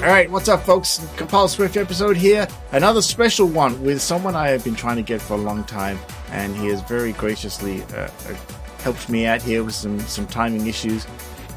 [0.00, 1.06] All right, what's up, folks?
[1.18, 2.48] Compile Swift episode here.
[2.72, 5.98] Another special one with someone I have been trying to get for a long time,
[6.30, 8.34] and he has very graciously uh, uh,
[8.78, 11.06] helped me out here with some, some timing issues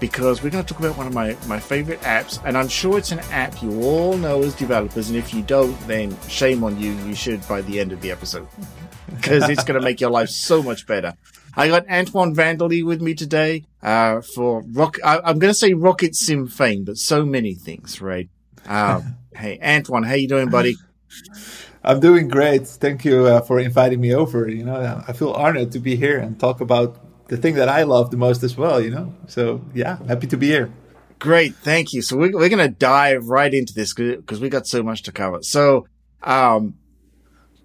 [0.02, 2.98] because we're going to talk about one of my, my favorite apps, and I'm sure
[2.98, 6.78] it's an app you all know as developers, and if you don't, then shame on
[6.78, 6.92] you.
[7.06, 8.50] You should by the end of the episode
[9.16, 11.14] because it's going to make your life so much better.
[11.56, 14.98] I got Antoine van der Lee with me today uh, for rock.
[15.04, 18.30] I, am going to say RocketSim fame, but so many things, right?
[18.66, 20.76] Um, hey, Antoine, how you doing, buddy?
[21.84, 22.66] I'm doing great.
[22.66, 24.48] Thank you uh, for inviting me over.
[24.50, 27.84] You know, I feel honored to be here and talk about the thing that I
[27.84, 28.80] love the most as well.
[28.80, 30.72] You know, so yeah, happy to be here.
[31.20, 32.02] Great, thank you.
[32.02, 35.44] So we're we're gonna dive right into this because we got so much to cover.
[35.44, 35.86] So,
[36.22, 36.76] um,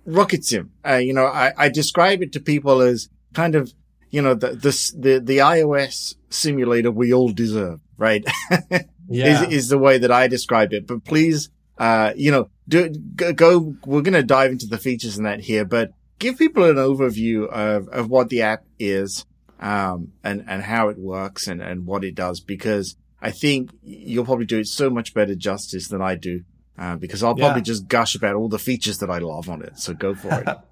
[0.04, 0.70] RocketSim.
[0.84, 3.72] Uh, you know, I, I describe it to people as kind of
[4.10, 8.24] you know, the, the, the, the iOS simulator we all deserve, right?
[9.08, 9.44] yeah.
[9.44, 10.86] is, is the way that I describe it.
[10.86, 15.18] But please, uh, you know, do, go, go, we're going to dive into the features
[15.18, 19.24] in that here, but give people an overview of, of what the app is,
[19.60, 24.24] um, and, and how it works and, and what it does, because I think you'll
[24.24, 26.44] probably do it so much better justice than I do.
[26.78, 27.64] Uh, because I'll probably yeah.
[27.64, 29.80] just gush about all the features that I love on it.
[29.80, 30.58] So go for it.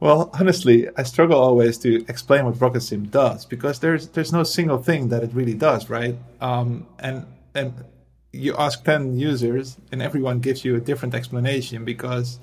[0.00, 4.78] well, honestly, I struggle always to explain what RocketSim does because there's there's no single
[4.78, 6.16] thing that it really does, right?
[6.40, 7.72] Um, and and
[8.32, 12.38] you ask ten users, and everyone gives you a different explanation because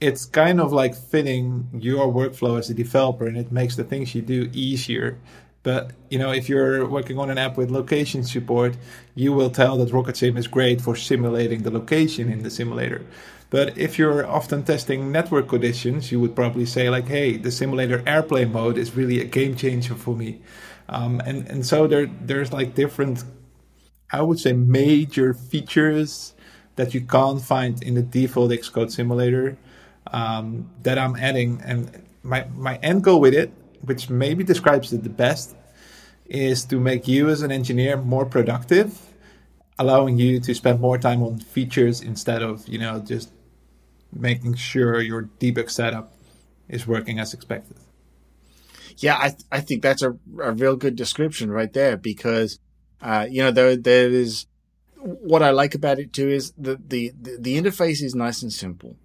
[0.00, 4.14] it's kind of like fitting your workflow as a developer, and it makes the things
[4.14, 5.18] you do easier.
[5.62, 8.76] But you know, if you're working on an app with location support,
[9.14, 13.04] you will tell that RocketSim is great for simulating the location in the simulator.
[13.52, 18.02] But if you're often testing network conditions, you would probably say like, "Hey, the simulator
[18.06, 20.40] airplane mode is really a game changer for me."
[20.88, 23.24] Um, and and so there there's like different,
[24.10, 26.32] I would say, major features
[26.76, 29.58] that you can't find in the default Xcode simulator
[30.06, 31.60] um, that I'm adding.
[31.62, 31.90] And
[32.22, 35.54] my my end goal with it, which maybe describes it the best,
[36.24, 38.98] is to make you as an engineer more productive
[39.78, 43.30] allowing you to spend more time on features instead of you know just
[44.12, 46.14] making sure your debug setup
[46.68, 47.76] is working as expected.
[48.98, 50.10] Yeah, I th- I think that's a,
[50.42, 52.58] a real good description right there because
[53.00, 54.46] uh, you know there there is
[55.02, 58.96] what I like about it too is the the the, interface is nice and simple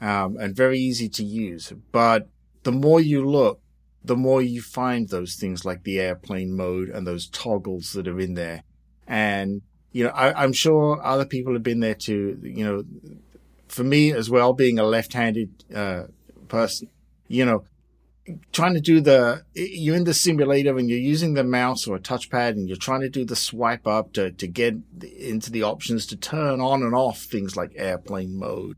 [0.00, 1.72] um, and very easy to use.
[1.90, 2.28] But
[2.62, 3.60] the more you look,
[4.04, 8.20] the more you find those things like the airplane mode and those toggles that are
[8.20, 8.62] in there.
[9.06, 9.62] And
[9.92, 12.38] you know, I, I'm sure other people have been there too.
[12.42, 12.84] You know,
[13.72, 16.04] for me as well, being a left-handed uh,
[16.48, 16.88] person,
[17.26, 17.64] you know,
[18.52, 22.00] trying to do the you're in the simulator and you're using the mouse or a
[22.00, 24.76] touchpad and you're trying to do the swipe up to to get
[25.18, 28.76] into the options to turn on and off things like airplane mode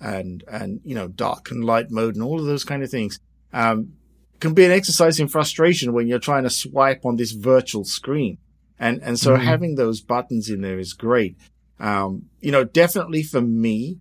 [0.00, 3.20] and and you know dark and light mode and all of those kind of things
[3.52, 3.92] um,
[4.40, 8.38] can be an exercise in frustration when you're trying to swipe on this virtual screen
[8.78, 9.44] and and so mm-hmm.
[9.44, 11.36] having those buttons in there is great
[11.78, 13.98] um, you know definitely for me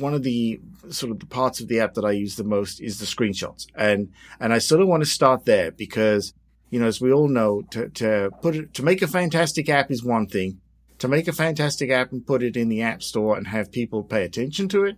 [0.00, 2.80] one of the sort of the parts of the app that I use the most
[2.80, 3.66] is the screenshots.
[3.74, 6.32] And, and I sort of want to start there because,
[6.70, 9.90] you know, as we all know, to, to put it, to make a fantastic app
[9.90, 10.60] is one thing.
[10.98, 14.02] To make a fantastic app and put it in the app store and have people
[14.02, 14.96] pay attention to it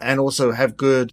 [0.00, 1.12] and also have good,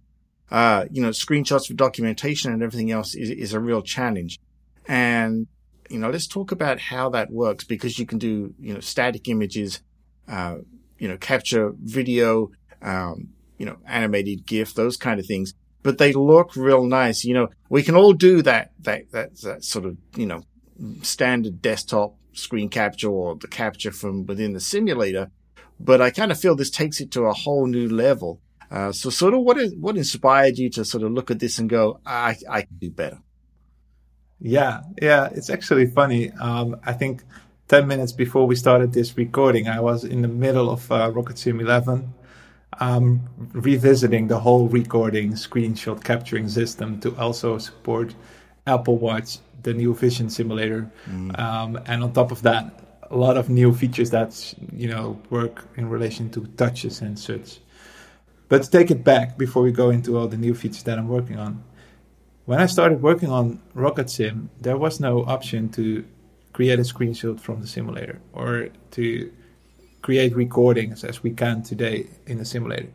[0.50, 4.40] uh, you know, screenshots for documentation and everything else is, is a real challenge.
[4.86, 5.46] And,
[5.88, 9.28] you know, let's talk about how that works because you can do, you know, static
[9.28, 9.80] images,
[10.28, 10.56] uh,
[10.98, 12.50] you know, capture video,
[12.84, 15.54] um, you know, animated GIF, those kind of things.
[15.82, 17.24] But they look real nice.
[17.24, 20.42] You know, we can all do that, that, that, that sort of, you know,
[21.02, 25.30] standard desktop screen capture or the capture from within the simulator.
[25.78, 28.40] But I kind of feel this takes it to a whole new level.
[28.70, 31.58] Uh, so sort of what is, what inspired you to sort of look at this
[31.58, 33.18] and go, I, I can do better?
[34.40, 34.80] Yeah.
[35.00, 35.28] Yeah.
[35.32, 36.30] It's actually funny.
[36.32, 37.22] Um, I think
[37.68, 41.60] 10 minutes before we started this recording, I was in the middle of uh, RocketSim
[41.60, 42.12] 11
[42.80, 43.20] um,
[43.52, 48.14] revisiting the whole recording screenshot capturing system to also support
[48.66, 51.38] Apple Watch, the new Vision simulator, mm.
[51.38, 52.80] um, and on top of that,
[53.10, 57.60] a lot of new features that you know work in relation to touches and such.
[58.48, 61.08] But to take it back before we go into all the new features that I'm
[61.08, 61.62] working on,
[62.44, 66.04] when I started working on RocketSim, there was no option to
[66.52, 69.32] create a screenshot from the simulator or to
[70.04, 72.92] create recordings as we can today in the simulator.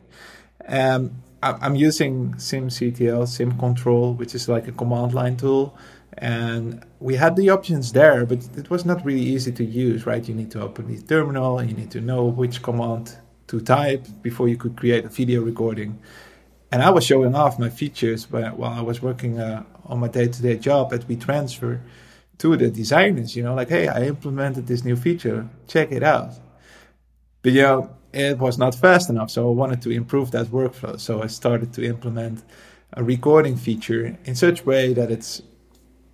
[0.67, 1.01] Um,
[1.41, 5.75] I'm using SimCTL, SimControl, which is like a command line tool
[6.17, 10.27] And we had the options there, but it was not really easy to use, right?
[10.29, 13.17] You need to open the terminal you need to know which command
[13.47, 15.91] to type before you could create a video recording.
[16.71, 20.57] And I was showing off my features while I was working uh, on my day-to-day
[20.57, 21.79] job at WeTransfer
[22.39, 26.33] to the designers, you know, like, hey, I implemented this new feature, check it out.
[27.41, 30.99] But yeah, it was not fast enough, so I wanted to improve that workflow.
[30.99, 32.43] So I started to implement
[32.93, 35.41] a recording feature in such way that it's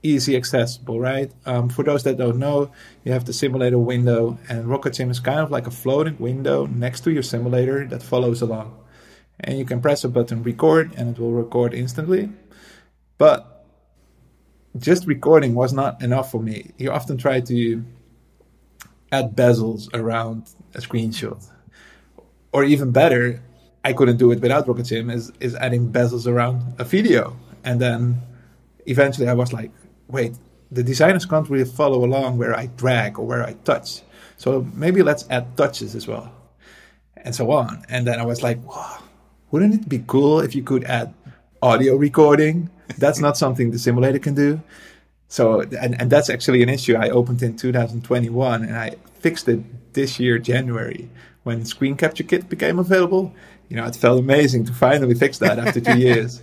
[0.03, 1.31] easy accessible, right?
[1.45, 2.71] Um, for those that don't know,
[3.03, 7.01] you have the simulator window, and RocketSim is kind of like a floating window next
[7.01, 8.77] to your simulator that follows along.
[9.39, 12.29] And you can press a button record, and it will record instantly.
[13.17, 13.65] But
[14.77, 16.71] just recording was not enough for me.
[16.77, 17.83] You often try to
[19.11, 21.43] add bezels around a screenshot.
[22.51, 23.41] Or even better,
[23.83, 27.37] I couldn't do it without RocketSim, is, is adding bezels around a video.
[27.63, 28.21] And then
[28.85, 29.71] eventually I was like,
[30.07, 30.35] wait,
[30.71, 34.01] the designers can't really follow along where I drag or where I touch.
[34.37, 36.31] So maybe let's add touches as well.
[37.17, 37.83] And so on.
[37.89, 38.99] And then I was like, wow,
[39.51, 41.13] wouldn't it be cool if you could add
[41.61, 42.69] audio recording?
[42.97, 44.61] That's not something the simulator can do.
[45.27, 49.93] So, and, and that's actually an issue I opened in 2021 and I fixed it
[49.93, 51.09] this year, January,
[51.43, 53.33] when ScreenCaptureKit became available.
[53.69, 56.41] You know, it felt amazing to finally fix that after two years.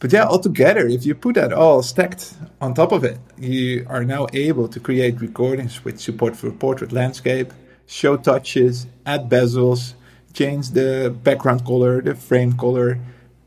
[0.00, 4.04] But yeah, altogether, if you put that all stacked on top of it, you are
[4.04, 7.52] now able to create recordings with support for portrait landscape,
[7.86, 9.94] show touches, add bezels,
[10.34, 13.00] change the background color, the frame color,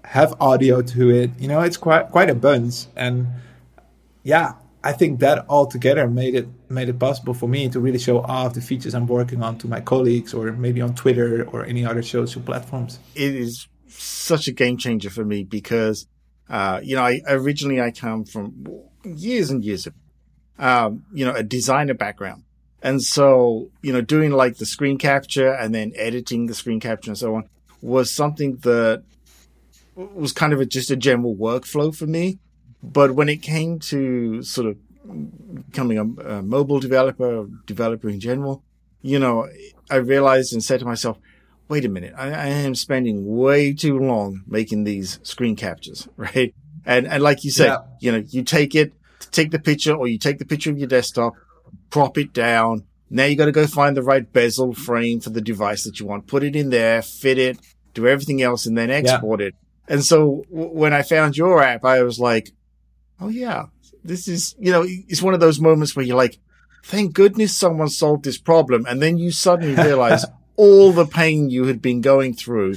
[0.04, 1.30] have audio to it.
[1.40, 2.88] You know, it's quite quite a bunch.
[2.98, 3.28] And
[4.24, 4.54] yeah,
[4.84, 8.20] I think that all together made it made it possible for me to really show
[8.20, 11.86] off the features I'm working on to my colleagues or maybe on Twitter or any
[11.86, 13.00] other social platforms.
[13.16, 16.08] It is such a game changer for me because
[16.52, 18.66] uh, you know, I originally I come from
[19.06, 19.94] years and years of,
[20.60, 22.44] um, you know, a designer background.
[22.84, 27.10] And so, you know, doing like the screen capture and then editing the screen capture
[27.10, 27.48] and so on
[27.82, 29.04] was something that
[29.96, 32.40] was kind of a, just a general workflow for me.
[32.84, 34.78] But when it came to sort of
[35.68, 38.64] becoming a, a mobile developer, developer in general,
[39.02, 39.48] you know,
[39.90, 41.18] I realized and said to myself,
[41.68, 46.54] wait a minute, I, I, am spending way too long making these screen captures, right?
[46.86, 47.80] And, and like you said, yeah.
[48.00, 48.94] you know, you take it,
[49.32, 51.34] take the picture or you take the picture of your desktop,
[51.90, 52.86] prop it down.
[53.10, 56.06] Now you got to go find the right bezel frame for the device that you
[56.06, 57.58] want, put it in there, fit it,
[57.94, 59.48] do everything else and then export yeah.
[59.48, 59.56] it.
[59.88, 62.52] And so w- when I found your app, I was like,
[63.22, 63.66] Oh yeah,
[64.04, 66.40] this is, you know, it's one of those moments where you're like,
[66.84, 68.86] thank goodness someone solved this problem.
[68.90, 70.26] And then you suddenly realize,
[70.58, 72.76] all the pain you had been going through,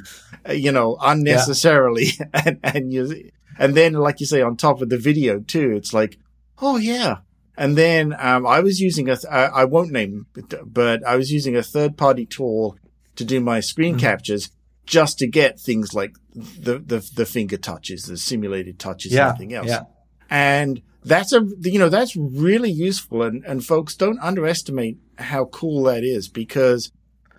[0.49, 2.07] uh, you know, unnecessarily.
[2.19, 2.27] Yeah.
[2.47, 5.93] And, and you, and then, like you say, on top of the video too, it's
[5.93, 6.19] like,
[6.63, 7.19] oh yeah.
[7.57, 10.27] And then, um, I was using a, I won't name,
[10.65, 12.79] but I was using a third party tool
[13.17, 14.01] to do my screen mm.
[14.01, 14.51] captures
[14.87, 19.29] just to get things like the, the, the finger touches, the simulated touches, yeah.
[19.29, 19.69] and everything else.
[19.69, 19.83] Yeah.
[20.31, 23.23] And that's a, you know, that's really useful.
[23.23, 26.91] And, and folks don't underestimate how cool that is because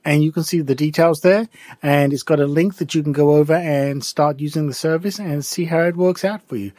[0.05, 1.49] And you can see the details there.
[1.83, 5.19] And it's got a link that you can go over and start using the service
[5.19, 6.73] and see how it works out for you.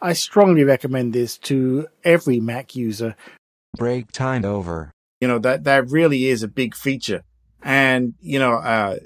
[0.00, 3.16] I strongly recommend this to every Mac user.
[3.76, 4.90] Break time over.
[5.20, 7.22] You know, that, that really is a big feature.
[7.62, 8.98] And, you know, uh,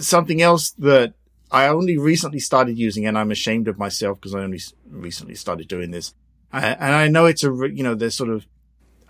[0.00, 1.14] something else that
[1.50, 5.68] I only recently started using and I'm ashamed of myself because I only recently started
[5.68, 6.14] doing this.
[6.52, 8.46] Uh, and I know it's a, you know, there's sort of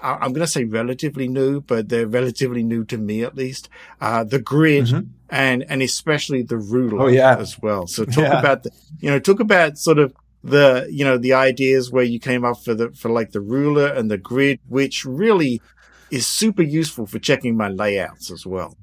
[0.05, 3.71] I'm going to say relatively new, but they're relatively new to me at least.
[4.01, 5.09] Uh, the grid mm-hmm.
[5.31, 7.37] and, and especially the ruler oh, yeah.
[7.39, 7.87] as well.
[7.87, 8.39] So talk yeah.
[8.39, 10.15] about the, you know, talk about sort of
[10.45, 13.87] the, you know, the ideas where you came up for the, for like the ruler
[13.87, 15.63] and the grid, which really
[16.11, 18.77] is super useful for checking my layouts as well.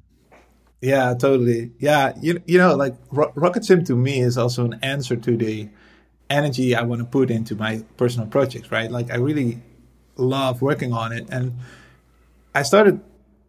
[0.82, 1.72] Yeah, totally.
[1.78, 2.14] Yeah.
[2.20, 5.70] You, you know, like Ro- RocketSim to me is also an answer to the
[6.32, 8.90] energy I want to put into my personal projects, right?
[8.90, 9.62] Like I really
[10.16, 11.28] love working on it.
[11.30, 11.60] And
[12.56, 13.00] I started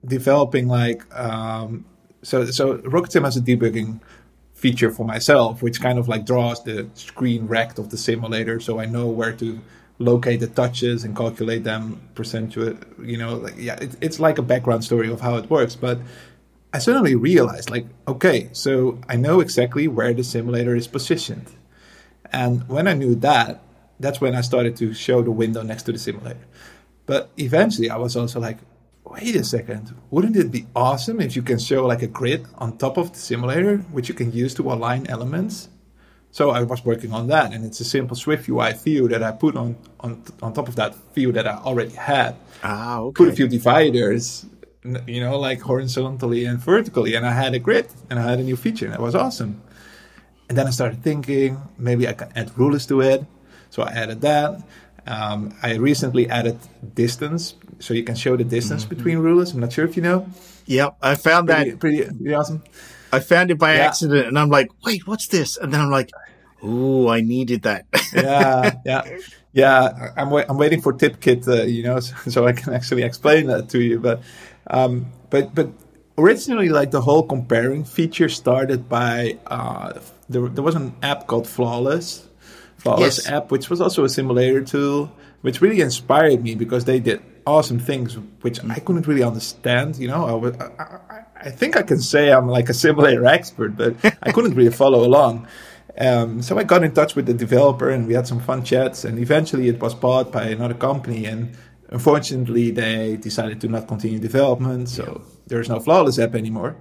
[0.05, 1.87] developing like um,
[2.23, 4.01] so so RocketSim has a debugging
[4.63, 8.79] feature for myself, which kind of like draws the screen rect of the simulator, so
[8.79, 9.61] I know where to
[9.99, 11.83] locate the touches and calculate them
[12.15, 12.73] percentual.
[13.05, 15.75] You know, like yeah, it, it's like a background story of how it works.
[15.75, 15.99] But
[16.73, 21.49] I suddenly realized, like, okay, so I know exactly where the simulator is positioned,
[22.33, 23.61] and when I knew that,
[23.99, 26.47] that's when I started to show the window next to the simulator.
[27.05, 28.59] But eventually, I was also like,
[29.05, 32.77] wait a second, wouldn't it be awesome if you can show like a grid on
[32.79, 35.69] top of the simulator, which you can use to align elements?
[36.31, 39.55] So I was working on that, and it's a simple SwiftUI view that I put
[39.55, 42.37] on on on top of that view that I already had.
[42.63, 43.25] Ah, okay.
[43.25, 44.47] Put a few dividers,
[45.07, 48.43] you know, like horizontally and vertically, and I had a grid, and I had a
[48.43, 49.61] new feature, and it was awesome.
[50.49, 53.27] And then I started thinking maybe I can add rulers to it,
[53.69, 54.63] so I added that.
[55.07, 56.59] Um, I recently added
[56.95, 58.95] distance, so you can show the distance mm-hmm.
[58.95, 59.53] between rulers.
[59.53, 60.27] I'm not sure if you know.
[60.67, 62.63] Yep, I found pretty, that pretty, pretty awesome.
[63.13, 63.87] I found it by yeah.
[63.87, 66.11] accident, and I'm like, "Wait, what's this?" And then I'm like,
[66.65, 69.19] "Ooh, I needed that." yeah, yeah,
[69.53, 70.13] yeah.
[70.17, 73.69] I'm I'm waiting for TipKit, uh, you know, so, so, I can actually explain that
[73.71, 73.99] to you.
[73.99, 74.23] But,
[74.69, 75.69] um, but but
[76.17, 81.49] originally, like the whole comparing feature started by uh, there, there was an app called
[81.49, 82.29] Flawless
[82.83, 83.29] Flawless yes.
[83.29, 85.13] app, which was also a simulator tool,
[85.43, 89.97] which really inspired me because they did awesome things which I couldn't really understand.
[89.99, 93.77] You know, I, was, I, I, think I can say I'm like a simulator expert,
[93.77, 95.47] but I couldn't really follow along.
[95.97, 99.05] Um, so I got in touch with the developer and we had some fun chats.
[99.05, 101.27] And eventually it was bought by another company.
[101.27, 101.57] And
[101.89, 104.89] unfortunately, they decided to not continue development.
[104.89, 105.35] So yeah.
[105.47, 106.77] there's no Flawless app anymore.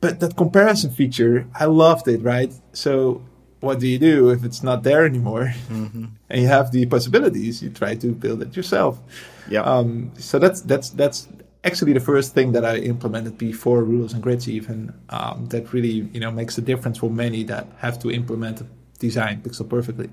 [0.00, 2.52] But that comparison feature, I loved it, right?
[2.72, 3.22] So
[3.62, 5.54] what do you do if it's not there anymore?
[5.68, 6.04] Mm-hmm.
[6.30, 8.98] and you have the possibilities you try to build it yourself.
[9.48, 11.28] Yeah um, so that's that's that's
[11.64, 16.08] actually the first thing that i implemented before rules and grids even um, that really
[16.12, 18.62] you know makes a difference for many that have to implement
[18.98, 20.10] design pixel perfectly.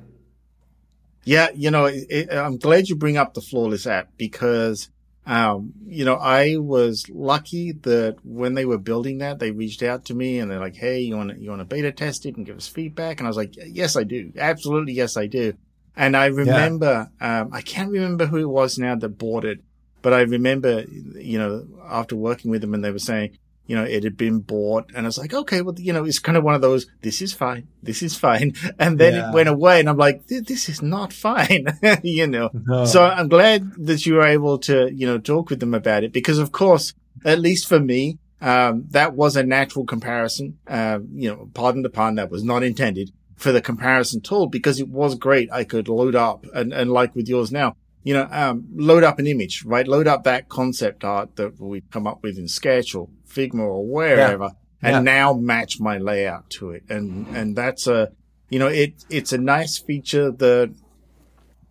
[1.23, 4.89] Yeah you know it, it, i'm glad you bring up the flawless app because
[5.29, 10.05] um, you know, I was lucky that when they were building that, they reached out
[10.05, 12.35] to me and they're like, "Hey, you want to you want to beta test it
[12.35, 14.33] and give us feedback?" And I was like, "Yes, I do.
[14.35, 15.53] Absolutely, yes, I do."
[15.95, 17.41] And I remember, yeah.
[17.41, 19.59] um, I can't remember who it was now that bought it,
[20.01, 23.37] but I remember, you know, after working with them and they were saying,
[23.69, 24.89] you know, it had been bought.
[24.95, 27.21] And I was like, okay, well, you know, it's kind of one of those, this
[27.21, 27.67] is fine.
[27.83, 28.53] This is fine.
[28.79, 29.29] And then yeah.
[29.29, 31.67] it went away and I'm like, this is not fine,
[32.03, 32.49] you know.
[32.51, 32.85] No.
[32.85, 36.11] So I'm glad that you were able to, you know, talk with them about it
[36.11, 40.57] because of course, at least for me, um, that was a natural comparison.
[40.65, 44.79] Uh, you know, pardon the pun, that was not intended for the comparison tool because
[44.79, 45.51] it was great.
[45.51, 49.19] I could load up and, and like with yours now, you know, um, load up
[49.19, 49.87] an image, right?
[49.87, 53.85] Load up that concept art that we've come up with in Sketch or Figma or
[53.85, 54.45] wherever,
[54.81, 54.89] yeah.
[54.89, 55.13] and yeah.
[55.13, 56.83] now match my layout to it.
[56.89, 58.11] And and that's a,
[58.49, 60.73] you know, it it's a nice feature that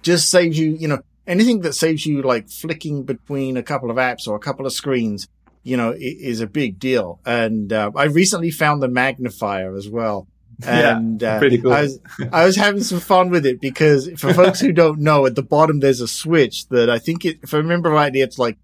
[0.03, 3.97] just saves you, you know, anything that saves you like flicking between a couple of
[3.97, 5.29] apps or a couple of screens,
[5.63, 7.21] you know, is a big deal.
[7.25, 10.29] And uh, I recently found the magnifier as well.
[10.67, 11.73] And yeah, pretty cool.
[11.73, 12.01] Uh, I was
[12.33, 15.43] I was having some fun with it because for folks who don't know, at the
[15.43, 18.59] bottom there's a switch that I think it, if I remember rightly, it's like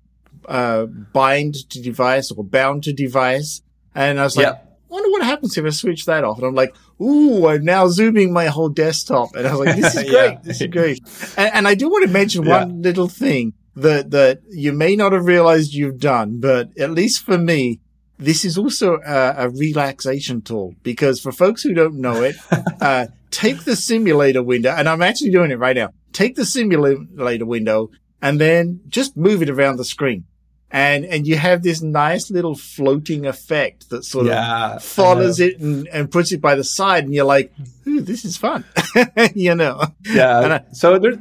[0.48, 3.62] uh, bind to device or bound to device.
[3.94, 4.78] And I was like, yep.
[4.88, 6.38] wonder what happens if I switch that off.
[6.38, 9.34] And I'm like, ooh, I'm now zooming my whole desktop.
[9.36, 10.12] And I was like, this is great.
[10.12, 10.38] yeah.
[10.42, 11.00] This is great.
[11.36, 12.64] And, and, I do want to mention yeah.
[12.64, 17.24] one little thing that, that you may not have realized you've done, but at least
[17.24, 17.80] for me,
[18.18, 22.36] this is also a, a relaxation tool because for folks who don't know it,
[22.80, 25.90] uh, take the simulator window, and I'm actually doing it right now.
[26.12, 27.90] Take the simulator window
[28.22, 30.24] and then just move it around the screen
[30.70, 35.58] And, and you have this nice little floating effect that sort Yeah, of follows it
[35.60, 37.04] and, and puts it by the side.
[37.04, 37.52] And you're like,
[37.86, 38.64] ooh, this is fun.
[39.34, 39.82] you know?
[40.04, 40.40] yeah.
[40.62, 41.14] I- so there,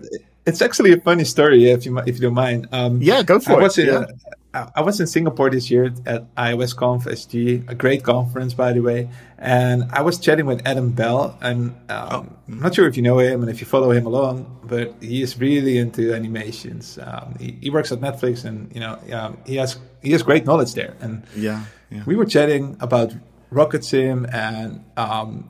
[0.46, 2.68] it's actually a funny story if you if you don't mind.
[2.72, 3.62] Um, Yeah, go for I it.
[3.64, 4.06] Was in, Yeah.
[4.54, 8.82] I was in Singapore this year at iOS Conf SG, a great conference by the
[8.82, 13.02] way, and I was chatting with Adam Bell, and um, I'm not sure if you
[13.02, 17.00] know him and if you follow him along, but he is really into animations.
[17.02, 20.46] Um, he, he works at Netflix, and you know um, he has he has great
[20.46, 21.64] knowledge there, and Yeah.
[21.90, 22.04] Yeah.
[22.06, 23.14] we were chatting about
[23.52, 25.50] RocketSim and um,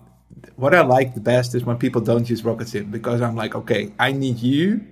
[0.56, 3.92] what I like the best is when people don't use RocketSim because I'm like, okay,
[3.98, 4.86] I need you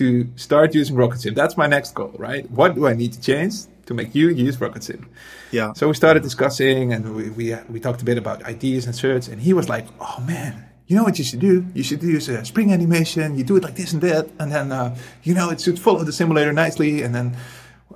[0.00, 1.34] to start using RocketSim.
[1.34, 2.50] That's my next goal, right?
[2.50, 3.54] What do I need to change
[3.86, 5.04] to make you use RocketSim?
[5.50, 5.74] Yeah.
[5.74, 9.28] So we started discussing and we, we, we talked a bit about ideas and search
[9.28, 11.66] and he was like, oh man, you know what you should do?
[11.74, 13.36] You should use a spring animation.
[13.36, 14.30] You do it like this and that.
[14.38, 17.02] And then, uh, you know, it should follow the simulator nicely.
[17.02, 17.36] And then,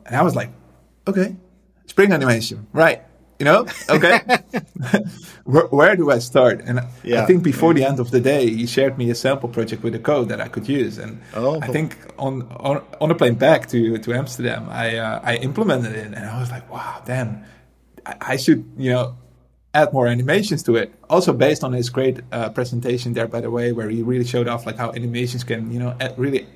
[0.04, 0.50] and I was like,
[1.08, 1.36] okay,
[1.86, 3.02] spring animation, right?
[3.44, 4.20] You know, okay.
[5.44, 6.62] where, where do I start?
[6.66, 7.22] And I- Yeah.
[7.22, 9.94] I think before the end of the day, he shared me a sample project with
[9.94, 10.98] a code that I could use.
[10.98, 11.60] And Oh.
[11.60, 15.92] I think on, on on the plane back to to Amsterdam, I uh, I implemented
[15.92, 17.30] it, and I was like, wow, damn,
[18.06, 19.04] I, I should you know
[19.74, 20.88] add more animations to it.
[21.10, 24.48] Also based on his great uh, presentation there, by the way, where he really showed
[24.48, 26.46] off like how animations can you know add, really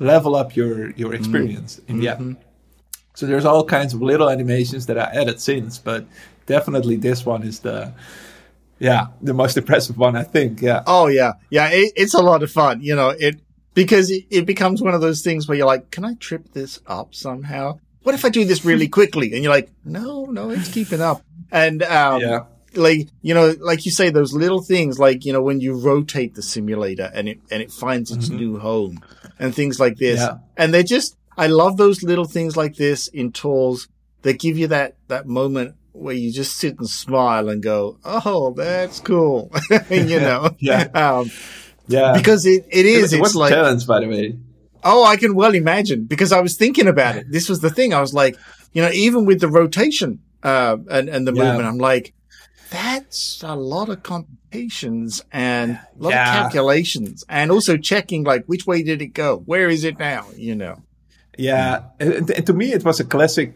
[0.00, 2.20] level up your your experience in the app.
[3.16, 6.04] So there's all kinds of little animations that I added since, but
[6.46, 7.92] definitely this one is the
[8.78, 10.60] yeah the most impressive one I think.
[10.62, 10.82] Yeah.
[10.86, 11.68] Oh yeah, yeah.
[11.70, 13.08] It, it's a lot of fun, you know.
[13.10, 13.40] It
[13.74, 16.80] because it, it becomes one of those things where you're like, can I trip this
[16.86, 17.78] up somehow?
[18.02, 19.32] What if I do this really quickly?
[19.34, 21.22] And you're like, no, no, it's keeping up.
[21.50, 22.40] And um, Yeah.
[22.74, 26.34] like you know, like you say, those little things, like you know, when you rotate
[26.34, 29.00] the simulator and it and it finds its new home
[29.38, 30.20] and things like this.
[30.20, 30.38] Yeah.
[30.56, 33.88] And they're just, I love those little things like this in tools
[34.22, 38.52] that give you that that moment where you just sit and smile and go, oh,
[38.56, 39.50] that's cool,
[39.90, 40.50] you know.
[40.60, 40.88] Yeah.
[40.94, 41.30] Um,
[41.88, 42.12] Yeah.
[42.14, 43.12] because it, it is.
[43.12, 44.38] it it's like, challenge, by the way.
[44.84, 47.26] oh, I can well imagine because I was thinking about it.
[47.30, 47.94] This was the thing.
[47.94, 48.36] I was like,
[48.72, 51.44] you know, even with the rotation, uh, and, and the Yeah.
[51.44, 52.12] movement, I'm like,
[52.70, 56.22] that's a lot of computations and a lot Yeah.
[56.46, 59.38] of calculations and also checking like which way did it go?
[59.46, 60.26] Where is it now?
[60.36, 60.82] You know?
[61.36, 63.54] Yeah, and, and to me, it was a classic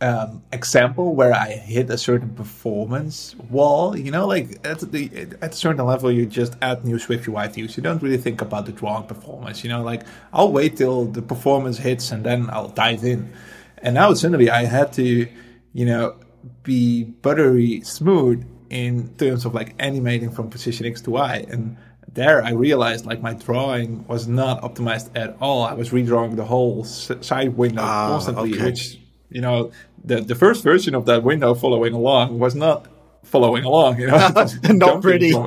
[0.00, 3.96] um, example where I hit a certain performance wall.
[3.96, 7.76] You know, like at the at a certain level, you just add new SwiftUI views.
[7.76, 9.64] You don't really think about the drawing performance.
[9.64, 13.32] You know, like I'll wait till the performance hits and then I'll dive in.
[13.78, 15.28] And now suddenly I had to,
[15.72, 16.16] you know,
[16.62, 21.76] be buttery smooth in terms of like animating from position X to Y and
[22.16, 25.62] there I realized like my drawing was not optimized at all.
[25.62, 28.64] I was redrawing the whole side window Ah, constantly, okay.
[28.64, 28.98] which
[29.30, 29.70] you know
[30.04, 32.86] the the first version of that window following along was not
[33.22, 33.98] following along.
[34.00, 35.30] You know, Not pretty.
[35.32, 35.46] no,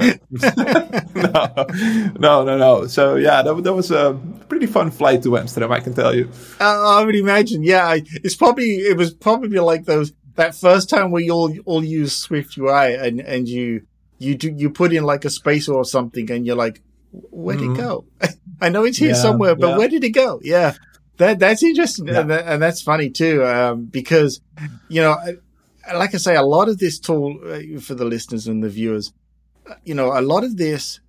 [2.19, 2.87] no, no, no.
[2.87, 5.71] So yeah, that, that was a pretty fun flight to Amsterdam.
[5.71, 6.29] I can tell you.
[6.59, 7.63] Uh, I would imagine.
[7.63, 11.83] Yeah, it's probably it was probably like those that first time where you all all
[11.83, 13.83] use SwiftUI and and you
[14.19, 17.75] you do you put in like a space or something and you're like, where'd it
[17.75, 18.05] go?
[18.61, 19.15] I know it's here Mm-hmm.
[19.15, 19.77] Yeah, somewhere, but yeah.
[19.77, 20.39] where did it go?
[20.43, 20.73] Yeah,
[21.17, 22.19] that that's interesting Yeah.
[22.21, 24.41] and, that, and that's funny too um, because
[24.89, 25.17] you know.
[25.91, 29.11] Like I say, a lot of this tool uh, for the listeners and the viewers,
[29.67, 30.99] uh, you know, a lot of this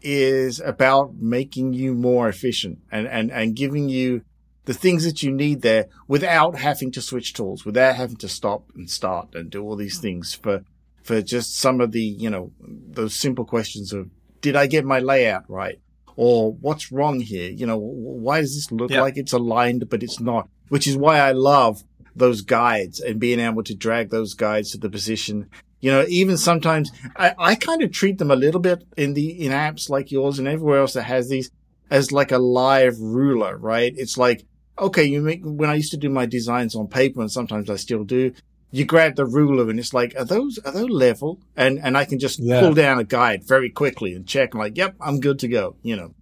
[0.00, 4.22] is about making you more efficient and, and, and giving you
[4.66, 8.70] the things that you need there without having to switch tools, without having to stop
[8.76, 10.62] and start and do all these things for,
[11.08, 14.10] for just some of the, you know, those simple questions of,
[14.42, 15.80] did I get my layout right?
[16.16, 17.50] Or what's wrong here?
[17.50, 19.00] You know, why does this look Yeah.
[19.00, 20.48] like it's aligned, but it's not?
[20.68, 21.82] Which is why I love
[22.14, 25.46] those guides and being able to drag those guides to the position.
[25.80, 29.30] You know, even sometimes I, I kind of treat them a little bit in the,
[29.46, 31.50] in apps like yours and everywhere else that has these
[31.90, 33.94] as like a live ruler, right?
[33.96, 34.44] It's like,
[34.78, 37.76] okay, you make, when I used to do my designs on paper and sometimes I
[37.76, 38.32] still do,
[38.70, 41.40] you grab the ruler and it's like, are those, are those level?
[41.56, 42.60] And, and I can just Yeah.
[42.60, 45.76] pull down a guide very quickly and check I'm like, yep, I'm good to go,
[45.82, 46.14] you know,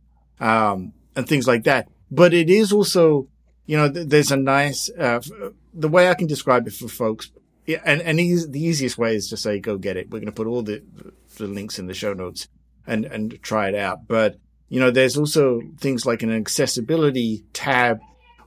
[0.46, 1.88] um, and things like that.
[2.10, 3.28] But it is also,
[3.66, 5.30] you know, th- there's a nice, uh, f-
[5.74, 7.30] the way I can describe it for folks.
[7.66, 10.06] Yeah, and, and eas the easiest way is to say, go get it.
[10.08, 10.84] We're going to put all the,
[11.38, 12.46] the links in the show notes
[12.86, 14.06] and, and try it out.
[14.06, 14.36] But,
[14.68, 17.98] you know, there's also things like an accessibility tab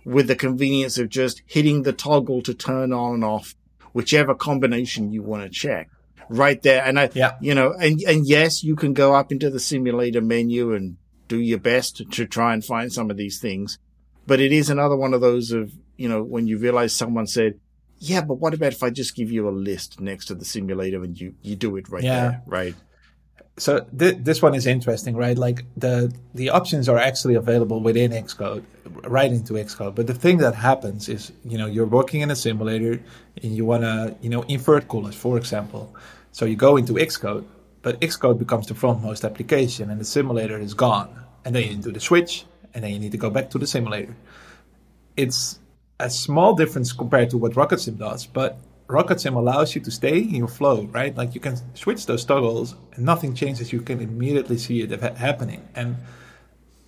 [0.06, 3.56] with the convenience of just hitting the toggle to turn on and off
[3.94, 5.90] whichever combination you want to check
[6.30, 6.84] right there.
[6.84, 7.34] And I, Yeah.
[7.42, 10.98] you know, and, and yes, you can go up into the simulator menu and
[11.28, 13.78] do your best to, to try and find some of these things.
[14.28, 17.60] But it is another one of those of, you know, when you realize someone said,
[17.98, 21.04] yeah, but what about if I just give you a list next to the simulator
[21.04, 22.20] and you, you do it right Yeah.
[22.22, 22.76] there, right?
[23.60, 25.38] So th- this one is interesting, right?
[25.38, 28.64] Like the the options are actually available within Xcode,
[29.04, 29.96] right into Xcode.
[29.96, 33.02] But the thing that happens is, you know, you're working in a simulator
[33.44, 35.94] and you want to, you know, invert colors, for example.
[36.32, 37.44] So you go into Xcode,
[37.82, 41.10] but Xcode becomes the frontmost application, and the simulator is gone.
[41.44, 43.68] And then you do the switch, and then you need to go back to the
[43.68, 44.16] simulator.
[45.18, 45.60] It's
[46.00, 48.58] a small difference compared to what RocketSim does, but
[48.90, 51.16] RocketSim allows you to stay in your flow, right?
[51.16, 53.72] Like you can switch those toggles and nothing changes.
[53.72, 55.68] You can immediately see it happening.
[55.76, 55.98] And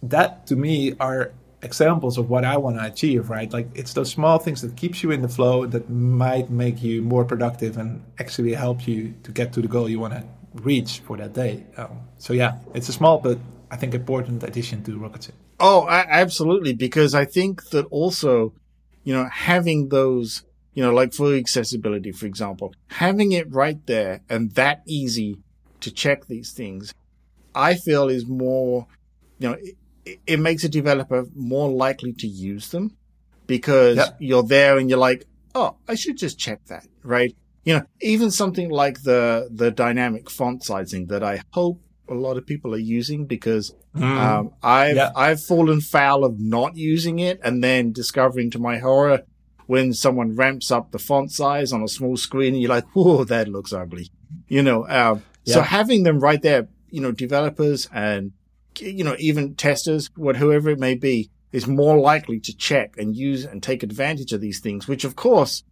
[0.02, 3.52] that to me are examples of what I want to achieve, right?
[3.54, 7.04] Like it's those small things that keeps you in the flow that might make you
[7.04, 10.24] more productive and actually help you to get to the goal you want to
[10.56, 11.66] reach for that day.
[11.78, 13.38] Um, so yeah, it's a small but
[13.70, 15.32] I think important addition to RocketSim.
[15.60, 16.74] Oh, I, absolutely.
[16.74, 18.54] Because I think that also,
[19.04, 24.22] you know, having those, you know, like for accessibility, for example, having it right there
[24.30, 25.38] and that easy
[25.82, 26.94] to check these things,
[27.54, 28.88] I feel is more,
[29.40, 29.58] you know,
[30.06, 32.96] it, it makes a developer more likely to use them
[33.48, 34.18] because Yep.
[34.20, 37.36] you're there and you're like, oh, I should just check that, right?
[37.66, 41.80] You know, even something like the the dynamic font sizing that I hope
[42.10, 45.12] a lot of people are using because um, I've Yeah.
[45.16, 49.22] I've fallen foul of not using it and then discovering to my horror
[49.72, 53.24] when someone ramps up the font size on a small screen and you're like, whoa,
[53.24, 54.12] that looks ugly.
[54.50, 58.34] You know, um, so having them right there, you know, developers and,
[58.80, 63.16] you know, even testers, what, whoever it may be, is more likely to check and
[63.16, 65.64] use and take advantage of these things, which of course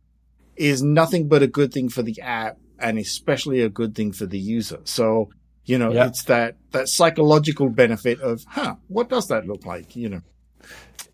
[0.56, 4.26] is nothing but a good thing for the app and especially a good thing for
[4.26, 4.80] the user.
[4.86, 5.30] So,
[5.66, 6.08] you know, Yeah.
[6.08, 9.98] it's that, that psychological benefit of, huh, what does that look like?
[9.98, 10.22] You know,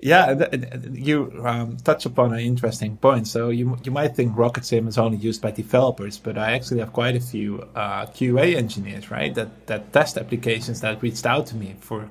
[0.05, 0.49] Yeah,
[0.93, 3.27] you um, touch upon an interesting point.
[3.27, 6.93] So you you might think RocketSim is only used by developers, but I actually have
[6.93, 9.33] quite a few uh, QA engineers, right?
[9.33, 12.07] That that test applications that reached out to me for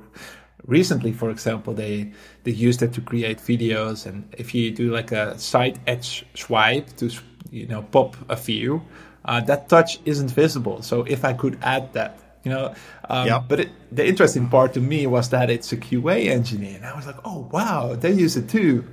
[0.67, 1.13] recently.
[1.13, 2.11] For example, they
[2.43, 6.97] they used it to create videos, and if you do like a side edge swipe
[6.97, 7.13] to
[7.53, 8.83] you know pop a view,
[9.25, 10.83] uh, that touch isn't visible.
[10.83, 12.24] So if I could add that.
[12.45, 12.75] You know,
[13.09, 13.39] um, Yeah.
[13.49, 16.95] but it, the interesting part to me was that it's a QA engineer, and I
[16.95, 18.85] was like, "Oh wow, they use it too."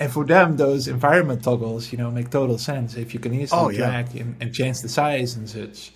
[0.00, 3.60] And for them, those environment toggles, you know, make total sense if you can easily
[3.60, 3.78] Oh, yeah.
[3.78, 5.92] drag and, and change the size and such.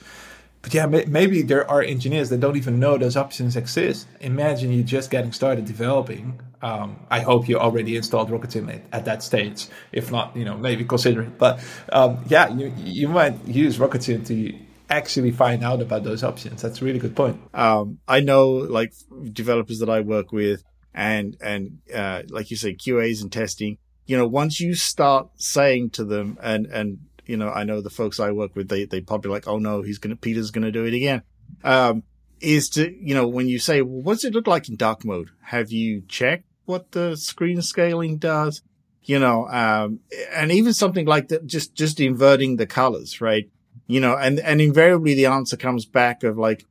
[0.61, 4.09] But yeah, may, maybe there are engineers that don't even know those options exist.
[4.20, 6.40] Imagine you're just getting started developing.
[6.62, 9.66] Um, I hope you already installed RocketSim at, at that stage.
[9.92, 11.38] If not, you know, maybe consider it.
[11.38, 11.61] But
[11.92, 14.55] um, yeah, you you might use RocketSim to
[14.92, 16.61] actually find out about those options.
[16.62, 17.40] That's a really good point.
[17.55, 18.92] um, I know like
[19.33, 20.62] developers that I work with
[20.94, 25.90] and, and, uh, like you say, QAs and testing, you know, once you start saying
[25.90, 29.00] to them and, and, you know, I know the folks I work with, they, they
[29.00, 31.22] probably like, oh no, he's going to, Peter's going to do it again.
[31.64, 32.02] Um,
[32.40, 35.05] is to, you know, when you say, well, what does it look like in dark
[35.05, 35.31] mode?
[35.44, 38.62] Have you checked what the screen scaling does?
[39.05, 40.00] You know, um,
[40.33, 43.48] and even something like that, just, just inverting the colors, right?
[43.92, 46.64] You know, and, and invariably the answer comes back of like,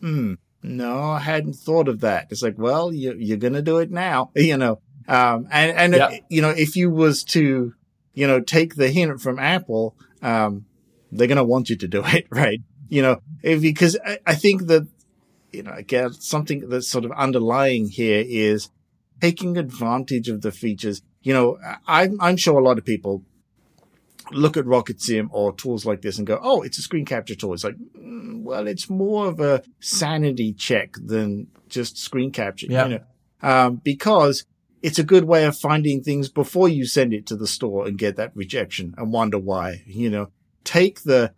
[0.00, 0.34] hmm,
[0.64, 2.26] no, I hadn't thought of that.
[2.30, 4.80] It's like, well, you, you're going to do it now, you know.
[5.06, 6.18] Um, and, and, Yeah.
[6.28, 7.72] you know, if you was to,
[8.14, 10.66] you know, take the hint from Apple, um,
[11.12, 12.60] they're going to want you to do it, right?
[12.88, 14.88] You know, if, because I, I think that,
[15.52, 18.70] you know, again, something that's sort of underlying here is
[19.20, 21.02] taking advantage of the features.
[21.22, 23.22] You know, I, I'm, I'm sure a lot of people
[24.32, 27.54] look at RocketSim or tools like this and go, "Oh, it's a screen capture tool."
[27.54, 32.86] It's like, mm, well, it's more of a sanity check than just screen capture, Yeah.
[32.86, 33.00] you know,
[33.42, 34.44] um, because
[34.82, 37.98] it's a good way of finding things before you send it to the store and
[37.98, 39.82] get that rejection and wonder why.
[39.86, 40.28] You know,
[40.64, 41.32] take the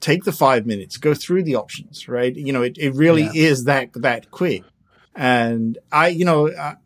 [0.00, 2.36] take the five minutes, go through the options, right?
[2.36, 3.30] You know, it, it really Yeah.
[3.50, 4.62] is that that quick.
[5.14, 6.76] And I, you know, I,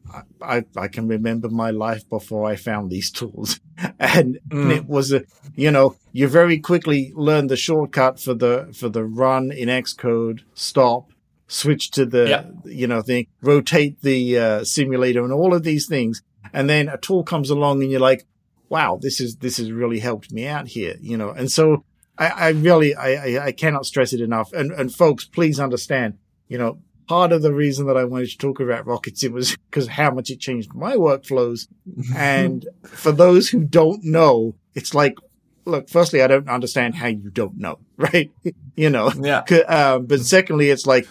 [0.41, 3.61] I, I can remember my life before I found these tools.
[3.99, 4.77] And, and Mm.
[4.77, 9.05] it was a, you know, you very quickly learn the shortcut for the, for the
[9.05, 11.11] run in Xcode, stop,
[11.49, 12.45] switch to the, Yeah.
[12.65, 16.23] you know, thing, rotate the uh, simulator and all of these things.
[16.53, 18.25] And then a tool comes along and you're like,
[18.69, 21.31] wow, this is, this has really helped me out here, you know?
[21.31, 21.85] And so
[22.17, 24.53] I, I really, I, I, I cannot stress it enough.
[24.53, 28.38] And, and folks, please understand, you know, part of the reason that I wanted to
[28.38, 31.69] talk about RocketSim was because how much it changed my workflows.
[32.17, 35.17] and for those who don't know, it's like,
[35.65, 38.31] look, firstly, I don't understand how you don't know, right?
[38.77, 39.43] you know, Yeah.
[39.69, 41.07] Um, but secondly, it's like,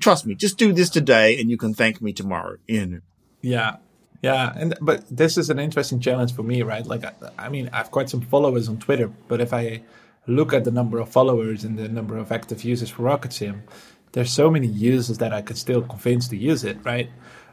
[0.00, 2.56] trust me, just do this today and you can thank me tomorrow.
[2.66, 3.00] You know,
[3.42, 3.76] Yeah.
[4.22, 6.86] Yeah, and but this is an interesting challenge for me, right?
[6.86, 9.82] Like, I, I mean, I've quite some followers on Twitter, but if I
[10.26, 13.60] look at the number of followers and the number of active users for RocketSim,
[14.14, 17.10] there's so many users that I can still convince to use it, right?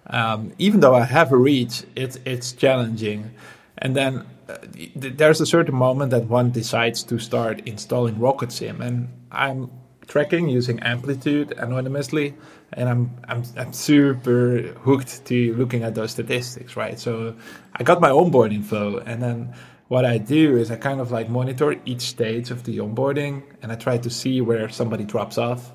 [0.08, 3.32] Um, even though I have a reach, it's it's challenging.
[3.80, 4.58] And then uh,
[4.96, 9.72] there's a certain moment that one decides to start installing RocketSim, and I'm
[10.08, 12.36] tracking using Amplitude anonymously,
[12.74, 17.00] and I'm I'm I'm super hooked to looking at those statistics, right?
[17.00, 17.36] So
[17.74, 19.54] I got my onboarding flow, and then
[19.88, 23.72] what I do is I kind of like monitor each stage of the onboarding, and
[23.72, 25.72] I try to see where somebody drops off.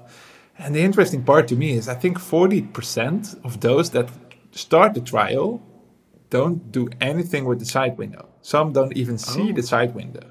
[0.59, 4.09] And the interesting part to me is I think 40% of those that
[4.53, 5.62] start the trial
[6.31, 8.29] don't do anything with the side window.
[8.42, 9.53] Some don't even see oh.
[9.53, 10.27] the side window.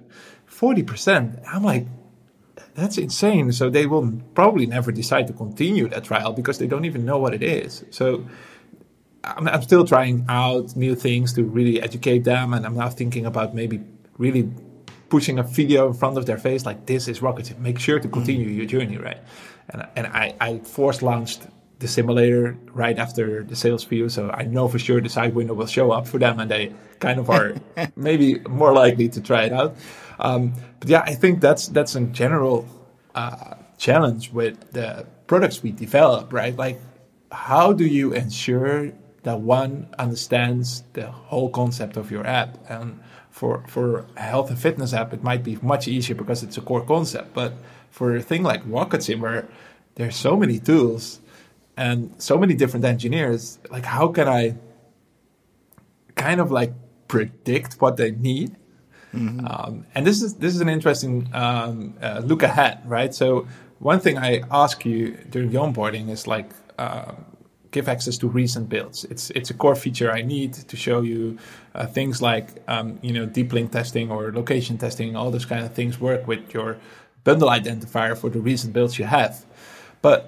[0.49, 1.43] 40%.
[1.47, 1.85] I'm like,
[2.73, 3.51] that's insane.
[3.51, 7.17] So they will probably never decide to continue that trial because they don't even know
[7.17, 7.85] what it is.
[7.91, 8.25] So
[9.23, 12.53] I'm, I'm still trying out new things to really educate them.
[12.53, 13.81] And I'm now thinking about maybe
[14.17, 14.49] really
[15.09, 18.07] pushing a video in front of their face like this is rocket make sure to
[18.07, 18.13] mm.
[18.13, 19.19] continue your journey right
[19.69, 21.47] and, and I, I force launched
[21.79, 25.53] the simulator right after the sales view, so I know for sure the side window
[25.53, 27.55] will show up for them, and they kind of are
[27.95, 29.75] maybe more likely to try it out.
[30.19, 32.65] Um, but yeah, I think that's that's a general
[33.13, 36.55] uh, challenge with the products we develop, right?
[36.55, 36.79] Like,
[37.31, 38.91] how do you ensure
[39.23, 42.57] that one understands the whole concept of your app?
[42.69, 42.99] And
[43.35, 46.61] for for a health and fitness app, it might be much easier because it's a
[46.61, 47.33] core concept.
[47.33, 47.51] But
[47.91, 49.47] for a thing like RocketSim, where
[49.95, 51.19] there's so many tools
[51.77, 54.55] and so many different engineers like how can i
[56.15, 56.73] kind of like
[57.07, 58.55] predict what they need
[59.13, 59.45] mm-hmm.
[59.45, 63.47] um, and this is this is an interesting um, uh, look ahead right so
[63.79, 67.13] one thing i ask you during the onboarding is like uh,
[67.75, 71.21] give access to recent builds it's it's a core feature i need to show you
[71.75, 75.63] uh, things like um, you know deep link testing or location testing all those kind
[75.65, 76.69] of things work with your
[77.23, 79.33] bundle identifier for the recent builds you have
[80.01, 80.19] but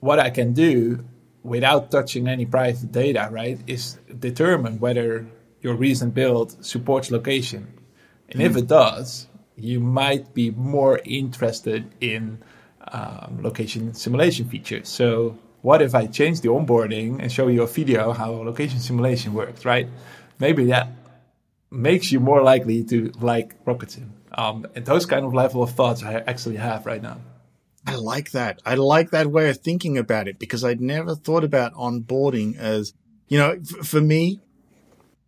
[0.00, 1.04] what I can do
[1.42, 5.26] without touching any private data, right, is determine whether
[5.60, 7.72] your recent build supports location.
[8.30, 8.46] And mm.
[8.46, 12.42] if it does, you might be more interested in
[12.88, 14.88] um, location simulation features.
[14.88, 19.34] So, what if I change the onboarding and show you a video how location simulation
[19.34, 19.88] works, right?
[20.38, 20.88] Maybe that
[21.70, 24.08] makes you more likely to like RocketSim.
[24.32, 27.18] Um, and those kind of level of thoughts I actually have right now.
[27.86, 28.60] I like that.
[28.64, 32.92] I like that way of thinking about it because I'd never thought about onboarding as,
[33.28, 34.40] you know, f- for me,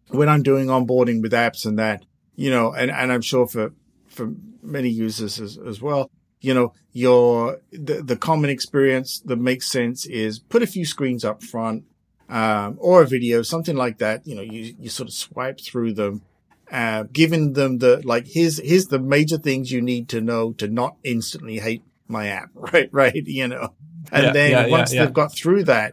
[0.09, 2.05] when I'm doing onboarding with apps and that,
[2.37, 3.73] you know, and, and I'm sure for,
[4.07, 6.11] for many users as, as well,
[6.43, 11.25] you know, your, the, the common experience that makes sense is put a few screens
[11.25, 11.85] up front,
[12.29, 14.27] um, or a video, something like that.
[14.27, 16.23] You know, you, you sort of swipe through them,
[16.71, 20.69] uh, giving them the, like, here's, here's the major things you need to know to
[20.69, 22.91] not instantly hate my app, right?
[22.93, 23.27] Right.
[23.27, 23.73] You know,
[24.11, 25.93] and yeah, then yeah, once yeah, they've got through that,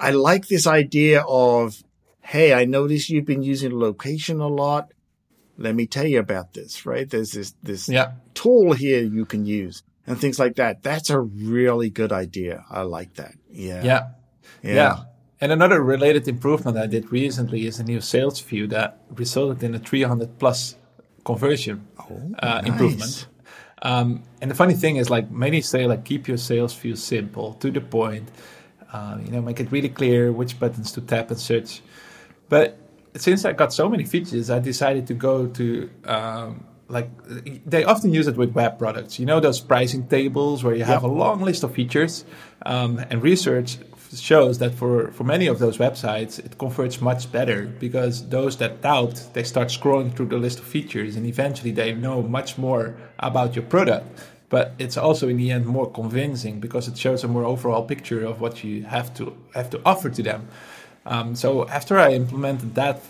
[0.00, 1.84] I like this idea of,
[2.22, 4.90] Hey, I noticed you've been using location a lot.
[5.56, 7.08] Let me tell you about this, right?
[7.08, 7.90] There's this, this
[8.34, 10.82] tool here you can use and things like that.
[10.82, 12.64] That's a really good idea.
[12.70, 13.34] I like that.
[13.50, 13.82] Yeah.
[13.82, 14.08] Yeah.
[14.62, 15.04] Yeah.
[15.40, 19.74] And another related improvement I did recently is a new sales view that resulted in
[19.74, 20.76] a 300 plus
[21.24, 22.66] conversion oh, uh, nice.
[22.66, 23.26] improvement.
[23.82, 27.54] Um, and the funny thing is, like many say, like keep your sales view simple,
[27.54, 28.30] to the point.
[28.92, 31.82] Uh, you know, make it really clear which buttons to tap and search.
[32.48, 32.78] But
[33.16, 37.08] since I got so many features, I decided to go to um, like
[37.66, 39.18] they often use it with web products.
[39.18, 41.10] You know those pricing tables where you have yep.
[41.10, 42.24] a long list of features,
[42.66, 43.78] um, and research
[44.20, 48.82] shows that for, for many of those websites, it converts much better because those that
[48.82, 52.96] doubt, they start scrolling through the list of features and eventually they know much more
[53.18, 54.06] about your product.
[54.50, 58.24] But it's also in the end more convincing because it shows a more overall picture
[58.24, 60.48] of what you have to have to offer to them.
[61.06, 63.02] Um, so after I implemented that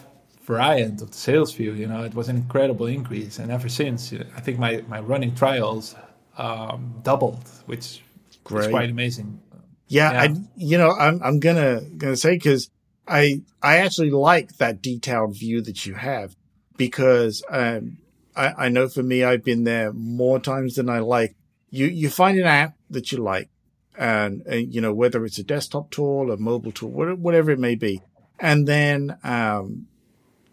[0.42, 3.38] variant of the sales view, you know, it was an incredible increase.
[3.38, 5.94] And ever since, I think my, my running trials
[6.36, 8.02] um, doubled, which
[8.42, 8.64] Great.
[8.64, 9.40] is quite amazing.
[9.88, 10.22] Yeah, yeah.
[10.22, 12.70] I, you know, I'm, I'm gonna, gonna say cause
[13.06, 16.34] I, I actually like that detailed view that you have
[16.76, 17.98] because, um,
[18.36, 21.36] I, I know for me, I've been there more times than I like.
[21.70, 23.48] You, you find an app that you like
[23.96, 27.74] and, and you know, whether it's a desktop tool, a mobile tool, whatever it may
[27.74, 28.02] be.
[28.40, 29.86] And then, um,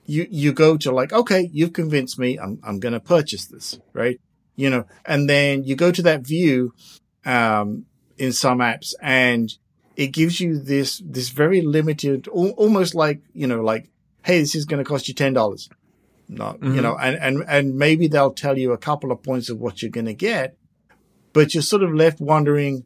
[0.05, 2.37] you, you go to like, okay, you've convinced me.
[2.37, 4.19] I'm, I'm going to purchase this, right?
[4.55, 6.73] You know, and then you go to that view,
[7.25, 7.85] um,
[8.17, 9.53] in some apps and
[9.95, 13.91] it gives you this, this very limited, almost like, you know, like
[14.23, 15.69] hey, this is going to cost you ten dollars.
[16.27, 19.59] Not you know, and and and maybe they'll tell you a couple of points of
[19.59, 20.55] what you're going to get,
[21.33, 22.85] but you're sort of left wondering,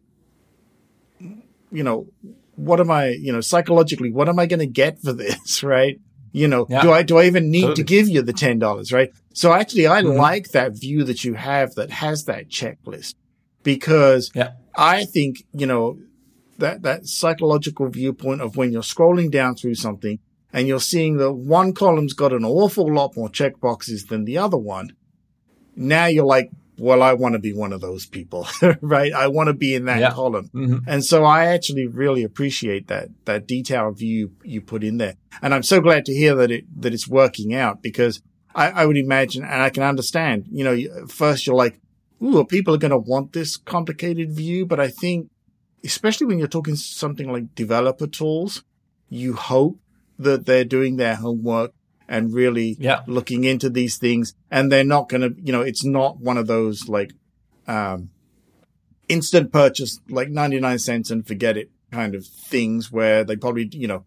[1.75, 2.07] you know,
[2.55, 5.99] what am I, you know, psychologically, what am I going to get for this, right?
[6.31, 6.81] You know, Yeah.
[6.81, 7.75] do I do I even need Totally.
[7.75, 9.09] to give you the ten dollars, right?
[9.33, 10.17] So actually, I Mhm.
[10.17, 13.15] like that view that you have that has that checklist
[13.63, 14.51] because Yeah.
[14.77, 15.97] I think you know
[16.57, 20.19] that that psychological viewpoint of when you're scrolling down through something
[20.53, 24.38] and you're seeing that one column's got an awful lot more check boxes than the
[24.38, 24.88] other one.
[25.75, 28.47] Now you're like, well, I want to be one of those people,
[28.81, 29.13] right?
[29.13, 30.11] I want to be in that Yeah.
[30.11, 30.49] column.
[30.53, 30.81] Mhm.
[30.88, 35.15] And so I actually really appreciate that, that detailed view you put in there.
[35.41, 38.21] And I'm so glad to hear that it, that it's working out because
[38.53, 41.79] I, I would imagine and I can understand, you know, first you're like,
[42.23, 44.65] ooh, people are going to want this complicated view.
[44.65, 45.29] But I think,
[45.83, 48.63] especially when you're talking something like developer tools,
[49.09, 49.77] you hope
[50.17, 51.71] that they're doing their homework
[52.07, 53.01] and really Yeah.
[53.07, 56.47] looking into these things and they're not going to, you know, it's not one of
[56.47, 57.11] those like,
[57.67, 58.09] um,
[59.07, 63.87] instant purchase, like 99 cents and forget it kind of things where they probably, you
[63.87, 64.03] know,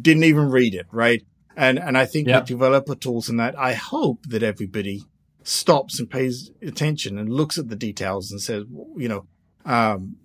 [0.00, 0.86] didn't even read it.
[0.92, 1.22] Right.
[1.56, 2.40] And, and I think Yeah.
[2.40, 5.04] with developer tools and that, I hope that everybody
[5.42, 8.64] stops and pays attention and looks at the details and says,
[8.96, 9.26] you know,
[9.64, 10.16] um,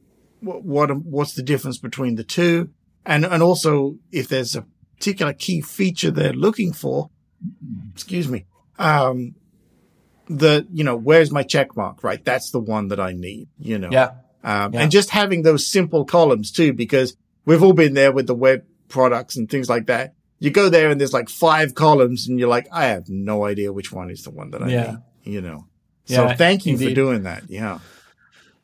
[0.42, 2.70] what, what, what's the difference between the two?
[3.06, 4.66] And, and also if there's a
[5.02, 7.10] particular key feature they're looking for,
[7.92, 8.46] excuse me,
[8.78, 9.34] um,
[10.28, 12.24] the, you know, where's my check mark, right?
[12.24, 13.90] That's the one that I need, you know.
[13.92, 14.12] Yeah.
[14.44, 14.82] Um, Yeah.
[14.82, 18.62] and just having those simple columns too, because we've all been there with the web
[18.90, 20.14] products and things like that.
[20.40, 23.74] You go there and there's like five columns and you're like, I have no idea
[23.74, 24.92] which one is the one that I Yeah.
[25.26, 25.66] need, you know.
[26.06, 27.44] So Yeah, thank you for doing that.
[27.50, 27.80] Yeah.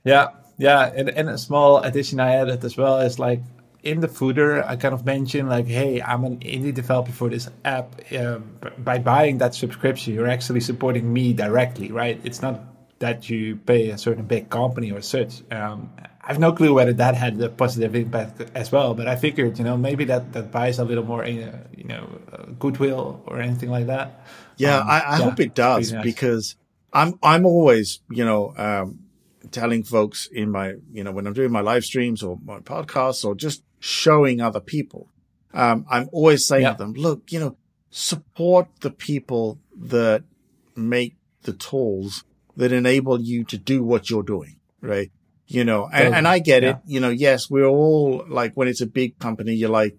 [0.04, 0.28] Yeah,
[0.60, 3.42] yeah, and, and a small addition I added as well is like
[3.84, 7.50] in the footer, I kind of mentioned like, hey, I'm an indie developer for this
[7.64, 8.02] app.
[8.14, 12.20] Um, by buying that subscription, you're actually supporting me directly, right?
[12.24, 12.62] It's not
[13.00, 15.44] that you pay a certain big company or such.
[15.52, 19.16] Um, I have no clue whether that had a positive impact as well, but I
[19.16, 21.28] figured, you know, maybe that that buys a little more, uh,
[21.78, 24.26] you know, uh, goodwill or anything like that.
[24.58, 26.04] Yeah, Um, I, I yeah, hope it does nice.
[26.04, 26.56] because
[26.92, 29.07] I'm I'm always, you know, um,
[29.48, 33.24] telling folks in my, you know, when I'm doing my live streams or my podcasts
[33.26, 35.10] or just showing other people,
[35.54, 36.72] um, I'm always saying Yeah.
[36.74, 37.58] to them, look, you know,
[37.90, 40.24] support the people that
[40.76, 42.24] make the tools
[42.56, 45.12] that enable you to do what you're doing, right?
[45.48, 46.78] You know, and, and I get it.
[46.86, 49.96] You know, yes, we're all like when it's a big company, you're like,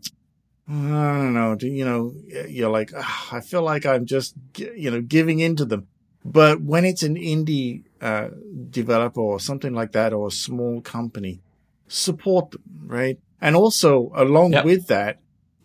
[0.68, 1.54] I don't know.
[1.54, 2.12] Do you know?
[2.46, 5.86] You're like, "Ah, I feel like I'm just, you know, giving in to them.
[6.24, 8.28] But when it's an indie uh,
[8.70, 11.40] developer or something like that, or a small company,
[11.88, 13.18] support them, right?
[13.40, 14.64] And also, along Yep.
[14.64, 15.20] with that,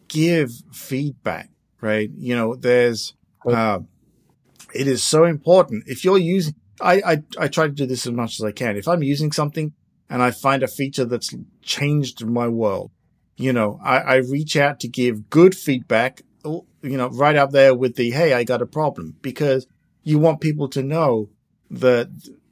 [0.08, 1.50] give feedback,
[1.82, 2.10] right?
[2.16, 3.14] You know, there's,
[3.48, 3.80] uh,
[4.74, 5.84] it is so important.
[5.88, 8.78] If you're using, I, I, I try to do this as much as I can.
[8.78, 9.74] If I'm using something
[10.10, 12.92] and I find a feature that's changed my world,
[13.38, 16.64] you know, I, I reach out to give good feedback, you
[16.98, 19.66] know, right up there with the, Hey, I got a problem because
[20.04, 21.30] you want people to know
[21.74, 22.10] that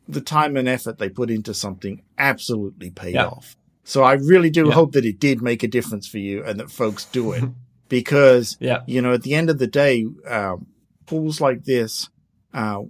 [0.07, 3.27] the time and effort they put into something absolutely paid Yeah.
[3.27, 3.55] off.
[3.83, 4.73] So I really do Yeah.
[4.73, 7.43] hope that it did make a difference for you and that folks do it
[7.89, 8.81] because, Yeah.
[8.87, 10.67] you know, at the end of the day, um,
[11.07, 12.09] tools like this,
[12.53, 12.81] uh,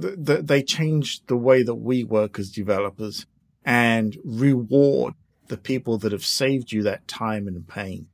[0.00, 3.26] th- th- they change the way that we work as developers
[3.64, 5.14] and reward
[5.48, 8.06] the people that have saved you that time and pain.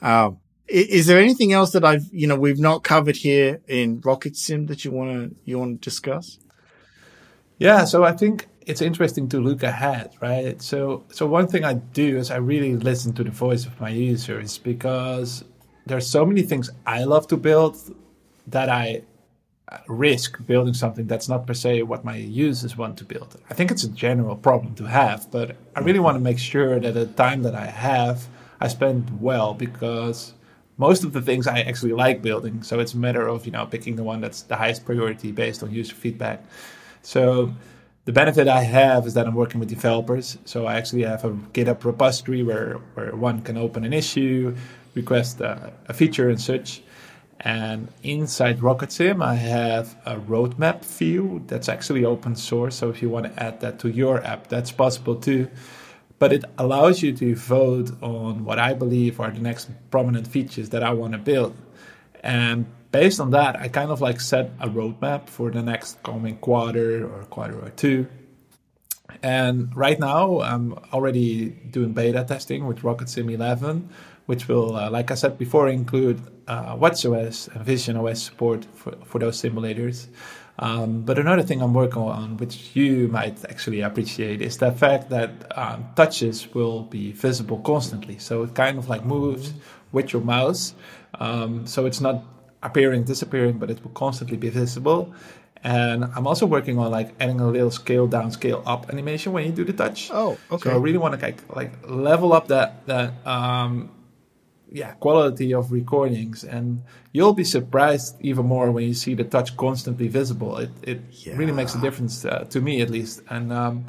[0.00, 4.68] Um, is there anything else that I've, you know, we've not covered here in RocketSim
[4.68, 6.38] that you want to, you want to discuss?
[7.58, 10.60] Yeah, so I think it's interesting to look ahead, right?
[10.60, 13.90] So, so one thing I do is I really listen to the voice of my
[13.90, 15.44] users because
[15.86, 17.76] there's so many things I love to build
[18.46, 19.02] that I
[19.68, 23.40] uh, risk building something that's not per se what my users want to build.
[23.50, 26.78] I think it's a general problem to have, but I really want to make sure
[26.80, 28.26] that the time that I have,
[28.60, 30.34] I spend well because
[30.78, 32.62] most of the things I actually like building.
[32.62, 35.62] So it's a matter of you know picking the one that's the highest priority based
[35.62, 36.44] on user feedback.
[37.02, 37.52] So
[38.04, 40.38] the benefit I have is that I'm working with developers.
[40.44, 44.56] So I actually have a GitHub repository where, where one can open an issue,
[44.94, 46.82] request a, a feature and such.
[47.40, 52.76] And inside RocketSim, I have a roadmap view that's actually open source.
[52.76, 55.48] So if you want to add that to your app, that's possible too.
[56.20, 60.68] But it allows you to vote on what I believe are the next prominent features
[60.68, 61.56] that I want to build.
[62.22, 66.36] And based on that, I kind of like set a roadmap for the next coming
[66.36, 68.06] quarter or quarter or two.
[69.22, 73.88] And right now, I'm already doing beta testing with RocketSim 11,
[74.26, 79.18] which will, uh, like I said before, include uh, WatchOS and VisionOS support for, for
[79.18, 80.06] those simulators.
[80.58, 85.10] Um, but another thing I'm working on, which you might actually appreciate, is the fact
[85.10, 88.18] that um, touches will be visible constantly.
[88.18, 89.52] So it kind of like moves
[89.92, 90.74] with your mouse.
[91.18, 92.24] Um, so it's not
[92.62, 95.12] appearing, disappearing, but it will constantly be visible.
[95.64, 99.46] And I'm also working on like adding a little scale down, scale up animation when
[99.46, 100.10] you do the touch.
[100.12, 100.70] Oh, okay.
[100.70, 103.90] So I really want to like like level up that that um,
[104.70, 106.82] yeah quality of recordings, and
[107.12, 110.56] you'll be surprised even more when you see the touch constantly visible.
[110.58, 111.00] It it
[111.36, 113.84] really makes a difference uh, to me at least, and um,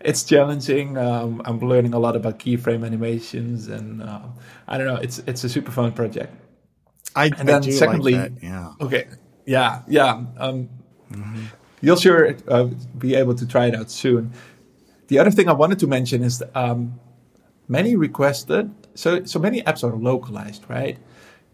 [0.00, 0.96] it's challenging.
[0.96, 4.20] Um, I'm learning a lot about keyframe animations, and uh,
[4.68, 4.96] I don't know.
[5.02, 6.32] It's it's a super fun project.
[7.14, 8.42] I, And I then do secondly, like that.
[8.42, 8.72] Yeah.
[8.80, 9.08] Okay.
[9.46, 10.24] Yeah, yeah.
[10.36, 10.68] Um,
[11.80, 12.64] You'll sure uh,
[12.98, 14.32] be able to try it out soon.
[15.06, 16.98] The other thing I wanted to mention is um,
[17.68, 18.70] many requested.
[18.94, 20.98] So so many apps are localized, right?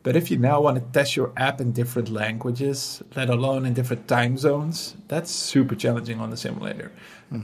[0.03, 3.73] But if you now want to test your app in different languages, let alone in
[3.73, 6.93] different time zones, that's super challenging on the simulator.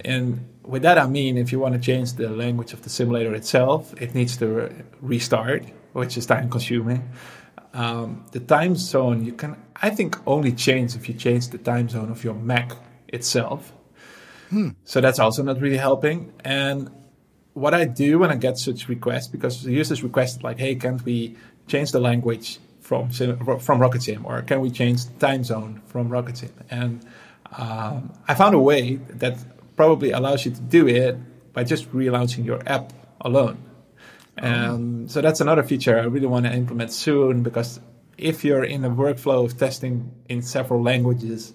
[0.04, 3.34] And with that, I mean, if you want to change the language of the simulator
[3.34, 7.08] itself, it needs to re- restart, which is time consuming.
[7.72, 11.88] Um, the time zone you can, I think, only change if you change the time
[11.88, 12.72] zone of your Mac
[13.08, 13.72] itself.
[14.84, 16.32] So that's also not really helping.
[16.44, 16.90] And
[17.54, 21.04] what I do when I get such requests, because the users request like, "Hey, can't
[21.04, 21.36] we
[21.68, 26.50] change the language from from RocketSim, or can we change the time zone from RocketSim?"
[26.70, 27.04] And
[27.56, 29.36] um, I found a way that
[29.76, 31.16] probably allows you to do it
[31.52, 33.58] by just relaunching your app alone.
[34.40, 37.80] Um, so that's another feature I really want to implement soon because
[38.16, 41.52] if you're in a workflow of testing in several languages,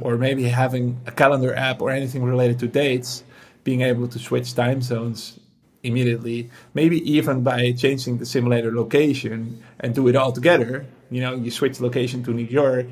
[0.00, 3.22] or maybe having a calendar app or anything related to dates,
[3.64, 5.38] being able to switch time zones
[5.82, 10.86] immediately, maybe even by changing the simulator location and do it all together.
[11.10, 12.86] You know, you switch location to New York,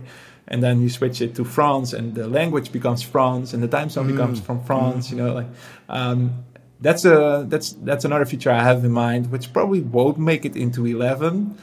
[0.47, 3.89] and then you switch it to France, and the language becomes France, and the time
[3.89, 5.11] zone becomes from France.
[5.11, 5.47] You know, like
[5.89, 6.45] um,
[6.85, 10.55] that's a that's that's another feature I have in mind, which probably won't make it
[10.55, 11.57] into 11,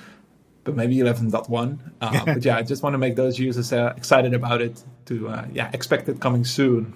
[0.64, 1.80] but maybe 11.1.
[2.02, 4.84] Uh, but yeah, I just want to make those users uh, excited about it.
[5.06, 6.96] To uh, yeah, expect it coming soon.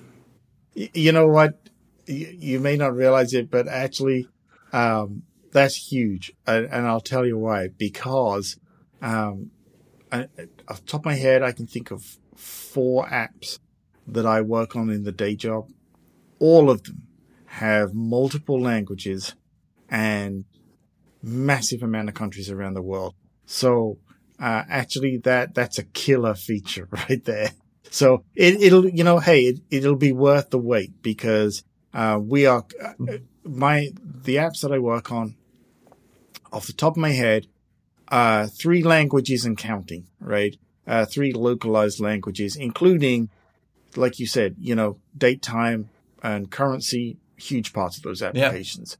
[0.73, 1.69] You know what?
[2.07, 4.27] You, you may not realize it, but actually,
[4.73, 5.21] um,
[5.51, 6.33] that's huge.
[6.47, 7.67] And, and I'll tell you why.
[7.77, 8.57] Because,
[9.03, 9.51] um,
[10.11, 10.27] I,
[10.67, 13.59] off the top of my head, I can think of four apps
[14.07, 15.69] that I work on in the day job.
[16.39, 17.04] All of them
[17.55, 19.33] have multiple languages
[19.89, 20.43] and
[21.23, 23.15] massive amount of countries around the world.
[23.45, 23.97] So,
[24.39, 27.51] uh, actually that, that's a killer feature right there.
[27.89, 32.45] So it, it'll, you know, hey, it, it'll be worth the wait because, uh, we
[32.45, 32.93] are, uh,
[33.45, 35.35] my, the apps that I work on
[36.51, 37.47] off the top of my head,
[38.09, 40.57] uh, three languages and counting, right?
[40.85, 43.29] Uh, three localized languages, including,
[43.95, 45.89] like you said, you know, date, time
[46.21, 48.97] and currency, huge parts of those applications.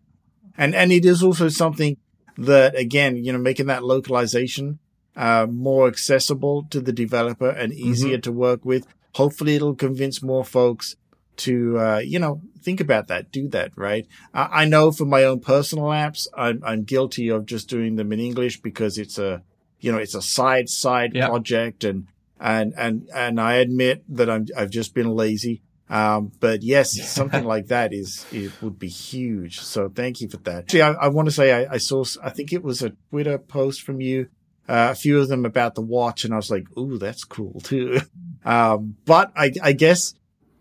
[0.58, 1.98] And, and it is also something
[2.38, 4.80] that, again, you know, making that localization,
[5.16, 8.86] uh, more accessible to the developer and easier to work with.
[9.14, 10.96] Hopefully it'll convince more folks
[11.38, 14.08] to, uh, you know, think about that, do that, right?
[14.34, 18.12] I, I know for my own personal apps, I'm, I'm guilty of just doing them
[18.12, 19.44] in English because it's a,
[19.80, 22.08] you know, it's a side, side project and,
[22.40, 25.62] and, and, and I admit that I'm, I've just been lazy.
[25.90, 29.60] Um, but yes, something like that is, it would be huge.
[29.60, 30.64] So thank you for that.
[30.64, 33.38] Actually, I, I want to say I, I saw, I think it was a Twitter
[33.38, 34.30] post from you,
[34.68, 37.60] uh, a few of them about the watch and I was like, ooh, that's cool
[37.62, 38.00] too.
[38.48, 40.14] Um, but I, I guess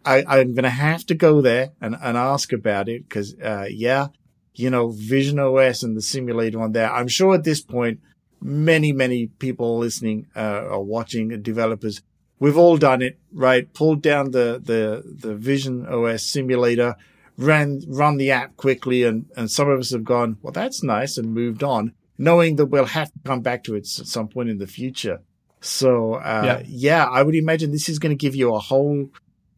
[0.07, 3.67] I, I'm going to have to go there and, and ask about it because, uh,
[3.69, 4.07] yeah,
[4.55, 6.91] you know, Vision OS and the simulator on there.
[6.91, 8.01] I'm sure at this point,
[8.41, 12.03] many, many people listening, uh, or watching developers,
[12.39, 13.73] we've all done it, right?
[13.73, 16.97] Pulled down the, the, the Vision OS simulator,
[17.37, 19.03] ran, run the app quickly.
[19.03, 22.67] And, and some of us have gone, well, that's nice and moved on knowing that
[22.67, 25.21] we'll have to come back to it at some point in the future.
[25.61, 26.63] So, uh, Yeah.
[26.67, 29.09] yeah, I would imagine this is going to give you a whole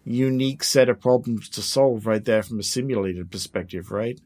[0.05, 4.20] unique set of problems to solve right there from a simulated perspective, right?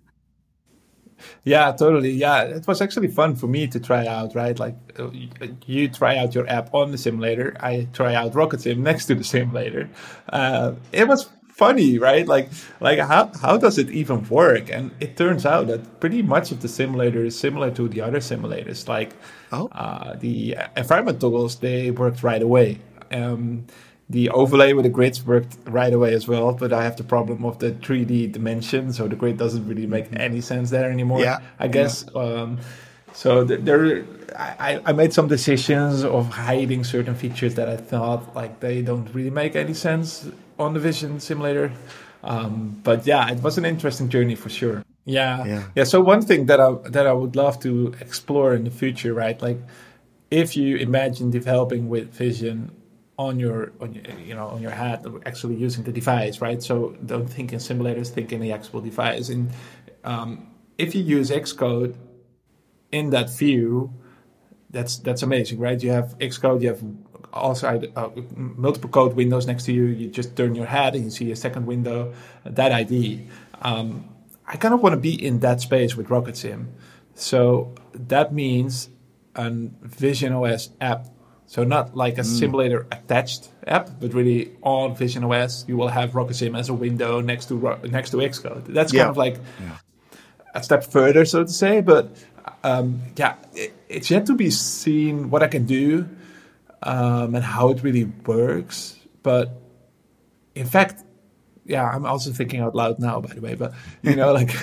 [1.44, 2.10] Yeah, totally.
[2.10, 4.58] Yeah, it was actually fun for me to try out, right?
[4.58, 8.78] Like uh, you- you try out your app on the simulator, I try out RocketSim
[8.78, 9.88] next to the simulator.
[10.32, 12.26] Uh, it was funny, right?
[12.26, 12.48] Like,
[12.80, 14.70] like how how does it even work?
[14.70, 18.20] And it turns out that pretty much of the simulator is similar to the other
[18.20, 18.88] simulators.
[18.88, 19.10] Like,
[19.52, 19.68] Oh.
[19.72, 22.78] uh, the environment toggles they worked right away.
[23.12, 23.66] Um,
[24.10, 27.44] the overlay with the grids worked right away as well, but I have the problem
[27.44, 31.20] of the 3D dimension, so the grid doesn't really make any sense there anymore.
[31.22, 31.38] Yeah.
[31.58, 32.04] I guess.
[32.14, 32.58] Um,
[33.12, 34.04] So there,
[34.38, 39.12] I, I made some decisions of hiding certain features that I thought like they don't
[39.12, 41.72] really make any sense on the Vision simulator.
[42.22, 44.84] Um, but yeah, it was an interesting journey for sure.
[45.04, 45.44] Yeah.
[45.44, 45.62] Yeah.
[45.74, 45.84] yeah.
[45.84, 49.40] So one thing that I that I would love to explore in the future, right?
[49.42, 49.58] Like
[50.30, 52.70] if you imagine developing with Vision
[53.20, 56.62] on your on your, you know on your head, actually using the device, right?
[56.62, 59.28] So don't think in simulators, think in the actual device.
[59.28, 59.50] And
[60.04, 60.48] um,
[60.78, 61.94] if you use Xcode
[62.90, 63.92] in that view,
[64.70, 65.80] that's that's amazing, right?
[65.82, 66.82] You have Xcode, you have
[67.32, 69.84] also uh, multiple code windows next to you.
[69.84, 72.14] You just turn your head and you see a second window.
[72.44, 73.26] That ID.
[73.60, 74.08] Um,
[74.46, 76.68] I kind of want to be in that space with RocketSim.
[77.14, 78.88] So that means
[79.34, 79.50] a
[79.82, 81.06] Vision OS app.
[81.50, 82.38] So not like a mm.
[82.38, 87.20] simulator attached app, but really on Vision OS, you will have RocketSim as a window
[87.20, 88.66] next to next to Xcode.
[88.66, 89.00] That's yeah.
[89.00, 89.78] kind of like yeah.
[90.54, 91.80] a step further, so to say.
[91.80, 92.14] But
[92.62, 96.08] um, yeah, it, it's yet to be seen what I can do
[96.84, 98.96] um, and how it really works.
[99.24, 99.50] But
[100.54, 101.02] in fact,
[101.66, 103.56] yeah, I'm also thinking out loud now, by the way.
[103.56, 104.54] But you know, like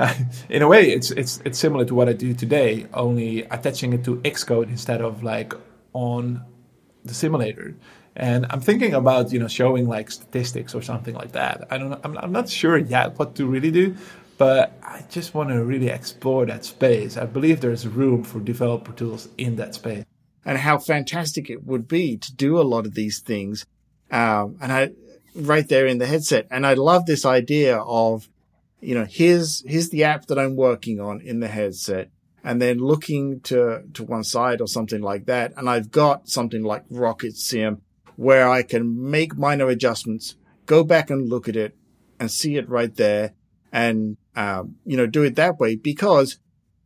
[0.50, 4.02] in a way, it's it's it's similar to what I do today, only attaching it
[4.06, 5.54] to Xcode instead of like
[5.92, 6.44] on
[7.04, 7.74] the simulator.
[8.14, 11.66] And I'm thinking about you know showing like statistics or something like that.
[11.70, 11.98] I don't.
[12.04, 13.96] I'm, I'm not sure yet what to really do,
[14.36, 17.16] but I just want to really explore that space.
[17.16, 20.04] I believe there's room for developer tools in that space.
[20.44, 23.64] And how fantastic it would be to do a lot of these things.
[24.10, 24.90] Um, and I,
[25.34, 26.46] right there in the headset.
[26.50, 28.28] And I love this idea of,
[28.80, 32.10] you know, here's, here's the app that I'm working on in the headset
[32.44, 35.52] and then looking to, to one side or something like that.
[35.56, 37.80] And I've got something like RocketSim
[38.16, 40.36] where I can make minor adjustments,
[40.66, 41.76] go back and look at it
[42.18, 43.34] and see it right there
[43.72, 46.38] and um, you know, do it that way because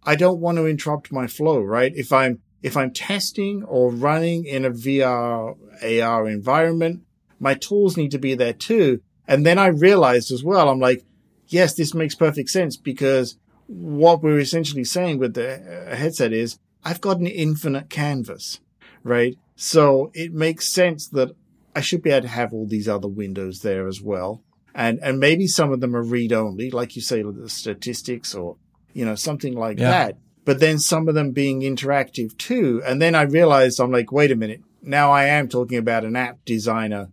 [0.05, 1.93] I don't want to interrupt my flow, right?
[1.95, 7.03] If I'm, if I'm testing or running in a VR AR environment,
[7.39, 9.01] my tools need to be there too.
[9.29, 11.05] And then I realized as well, I'm like,
[11.49, 16.59] yes, this makes perfect sense because what we're essentially saying with the uh, headset is
[16.85, 18.61] I've got an infinite canvas,
[19.03, 19.37] right?
[19.57, 21.35] So it makes sense that
[21.75, 24.43] I should be able to have all these other windows there as well
[24.77, 28.59] and and maybe some of them are read only, like you say, the statistics or
[28.93, 29.91] you know something like yeah.
[29.91, 30.19] that.
[30.45, 32.81] But then some of them being interactive too.
[32.87, 36.15] And then I realized I'm like, wait a minute, now I am talking about an
[36.15, 37.09] app designer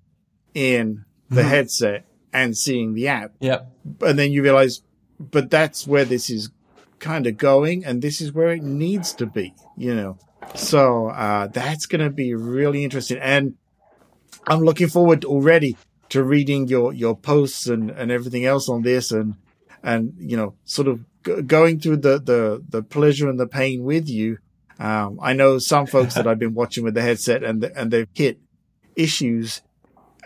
[0.54, 1.50] in the mm-hmm.
[1.50, 3.32] headset and seeing the app.
[3.40, 3.72] Yep.
[4.02, 4.82] And then you realize,
[5.32, 6.50] but that's where this is
[7.00, 10.18] kind of going, and this is where it needs to be, you know.
[10.56, 13.56] So uh, that's going to be really interesting, and
[14.48, 15.78] I'm looking forward already
[16.10, 19.36] to reading your, your posts and, and everything else on this and,
[19.82, 23.84] and, you know, sort of g- going through the, the, the pleasure and the pain
[23.84, 24.38] with you.
[24.80, 27.90] Um, I know some folks that I've been watching with the headset and, the, and
[27.90, 28.38] they've hit
[28.96, 29.62] issues,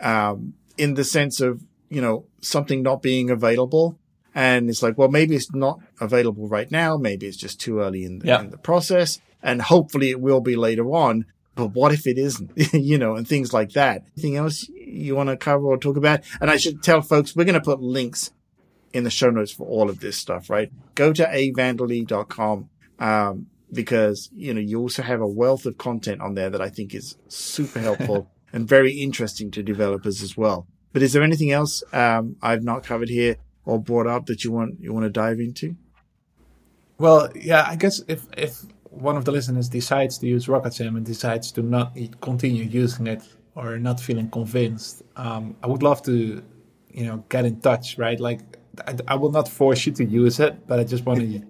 [0.02, 3.98] um, in the sense of, you know, something not being available.
[4.38, 6.96] And it's like, well, maybe it's not available right now.
[6.96, 8.42] Maybe it's just too early in the, yeah.
[8.42, 9.20] in the process.
[9.42, 11.26] And hopefully it will be later on
[11.56, 12.52] but what if it isn't?
[12.74, 14.04] you know, and things like that.
[14.16, 16.22] Anything else you want to cover or talk about?
[16.40, 18.32] And I should tell folks, we're going to put links
[18.94, 20.72] in the show notes for all of this stuff, right?
[20.94, 22.70] Go to avanderlee.com,
[23.00, 26.70] um, because, you know, you also have a wealth of content on there that I
[26.70, 30.68] think is super helpful and very interesting to developers as well.
[30.94, 33.38] But is there anything else, um, I've not covered here
[33.68, 35.76] or brought up that you want, you want to dive into?
[36.98, 41.06] Well, yeah, I guess if, if one of the listeners decides to use RocketSim and
[41.06, 43.22] decides to not continue using it
[43.56, 46.42] or not feeling convinced, um, I would love to,
[46.90, 48.20] you know, get in touch, right?
[48.20, 48.40] Like,
[48.88, 51.42] I, I will not force you to use it, but I just want to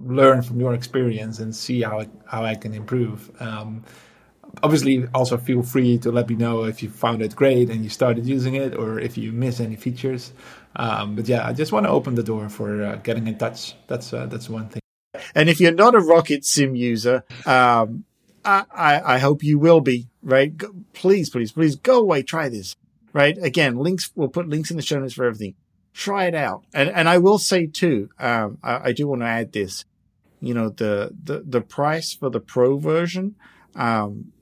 [0.00, 3.30] learn from your experience and see how it, how I can improve.
[3.38, 3.84] Um,
[4.62, 7.90] obviously, also feel free to let me know if you found it great and you
[7.90, 10.32] started using it, or if you miss any features.
[10.76, 13.74] Um, but yeah, I just want to open the door for uh, getting in touch.
[13.86, 14.80] That's uh, that's one thing.
[15.34, 18.04] And if you're not a RocketSim user, um,
[18.46, 20.56] I, I, hope you will be, right?
[20.56, 22.22] Go, please, please, please go away.
[22.22, 22.76] Try this,
[23.12, 23.36] right?
[23.38, 25.54] Again, links, we'll put links in the show notes for everything.
[25.92, 26.64] Try it out.
[26.72, 29.84] And, and I will say too, um, I, I do want to add this,
[30.40, 33.34] you know, the, the, the price for the pro version,
[33.74, 34.32] um,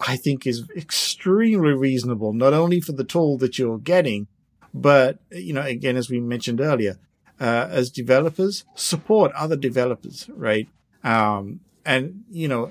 [0.00, 4.28] I think is extremely reasonable, not only for the tool that you're getting,
[4.72, 6.98] but, you know, again, as we mentioned earlier,
[7.40, 10.68] uh, as developers, support other developers, right?
[11.04, 12.70] Um, and you know,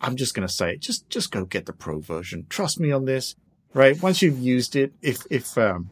[0.00, 0.80] I'm just going to say it.
[0.80, 2.46] Just, just go get the pro version.
[2.48, 3.34] Trust me on this,
[3.74, 4.00] right?
[4.00, 5.90] Once you've used it, if, if, um,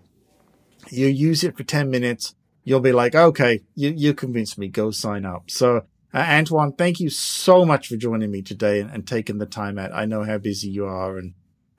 [0.91, 4.69] you use it for 10 minutes, you'll be like, okay, you, you convinced me.
[4.69, 5.51] Go sign up.
[5.51, 5.85] So
[6.15, 9.79] Uh, Antoine, thank you so much for joining me today and, and taking the time
[9.79, 9.93] out.
[9.93, 11.35] I know how busy you are and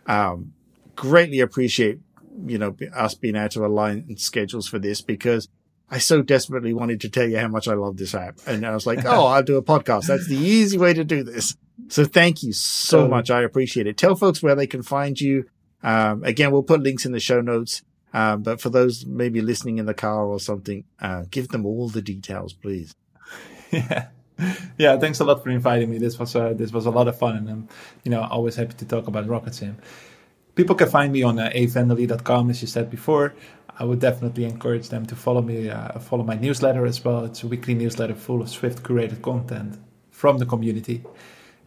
[0.06, 0.54] um,
[0.96, 2.00] greatly appreciate
[2.46, 5.48] you know us being able to align schedules for this because
[5.90, 8.40] I so desperately wanted to tell you how much I love this app.
[8.46, 10.08] And I was like, oh, I'll do a podcast.
[10.08, 11.56] That's the easy way to do this.
[11.88, 13.30] So thank you so um, much.
[13.30, 13.98] I appreciate it.
[13.98, 15.46] Tell folks where they can find you.
[15.84, 17.84] Um, again, we'll put links in the show notes.
[18.14, 21.88] Um, but for those maybe listening in the car or something, uh, give them all
[21.90, 22.94] the details, please.
[23.70, 24.08] Yeah.
[24.78, 24.98] Yeah.
[24.98, 25.98] Thanks a lot for inviting me.
[25.98, 27.68] This was, uh, this was a lot of fun and I'm,
[28.04, 29.76] you know, always happy to talk about RocketSim.
[30.54, 33.34] People can find me on uh, avanderlee.com, as you said before.
[33.80, 37.26] I would definitely encourage them to follow me, uh, follow my newsletter as well.
[37.26, 39.78] It's a weekly newsletter full of Swift curated content
[40.10, 41.04] from the community.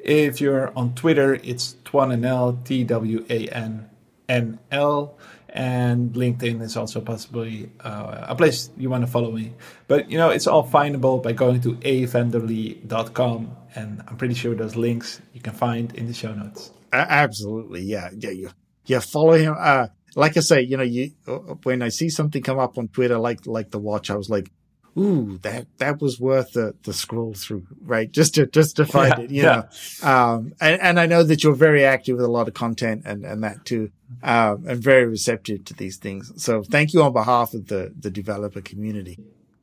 [0.01, 3.89] If you're on Twitter, it's Twannl, T W A N
[4.29, 5.17] N L,
[5.53, 9.53] and LinkedIn is also possibly uh, a place you want to follow me.
[9.89, 14.77] But you know, it's all findable by going to avanderlee.com, and I'm pretty sure those
[14.77, 16.71] links you can find in the show notes.
[16.93, 18.51] Absolutely, yeah, yeah, you,
[18.87, 19.01] yeah.
[19.01, 19.55] Follow him.
[19.59, 22.89] Uh, like I say, you know, you uh, when I see something come up on
[22.89, 24.51] Twitter, like like the watch, I was like,
[24.99, 28.11] ooh, that that was worth the the scroll through, right?
[28.11, 29.63] Just to just to find yeah, it, you yeah.
[30.03, 30.09] know.
[30.09, 33.25] Um, and and I know that you're very active with a lot of content and
[33.25, 33.91] and that too,
[34.23, 36.33] um, and very receptive to these things.
[36.43, 39.19] So thank you on behalf of the the developer community.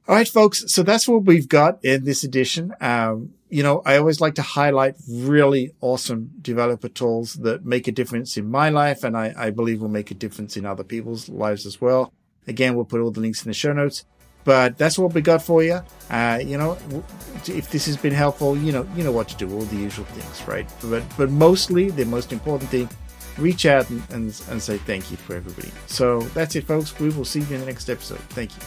[0.07, 0.63] All right, folks.
[0.67, 2.73] So that's what we've got in this edition.
[2.79, 7.91] Um, you know, I always like to highlight really awesome developer tools that make a
[7.91, 11.27] difference in my life, and I, I believe will make a difference in other people's
[11.27, 12.13] lives as well.
[12.47, 14.05] Again, we'll put all the links in the show notes.
[14.47, 15.81] But that's what we got for you.
[16.09, 16.77] Uh, you know,
[17.47, 20.05] if this has been helpful, you know, you know what to do, all the usual
[20.05, 20.65] things, right?
[20.89, 22.87] But but mostly, the most important thing,
[23.37, 25.69] reach out and, and, and say thank you for everybody.
[25.87, 26.97] So that's it, folks.
[26.97, 28.19] We will see you in the next episode.
[28.29, 28.61] Thank you.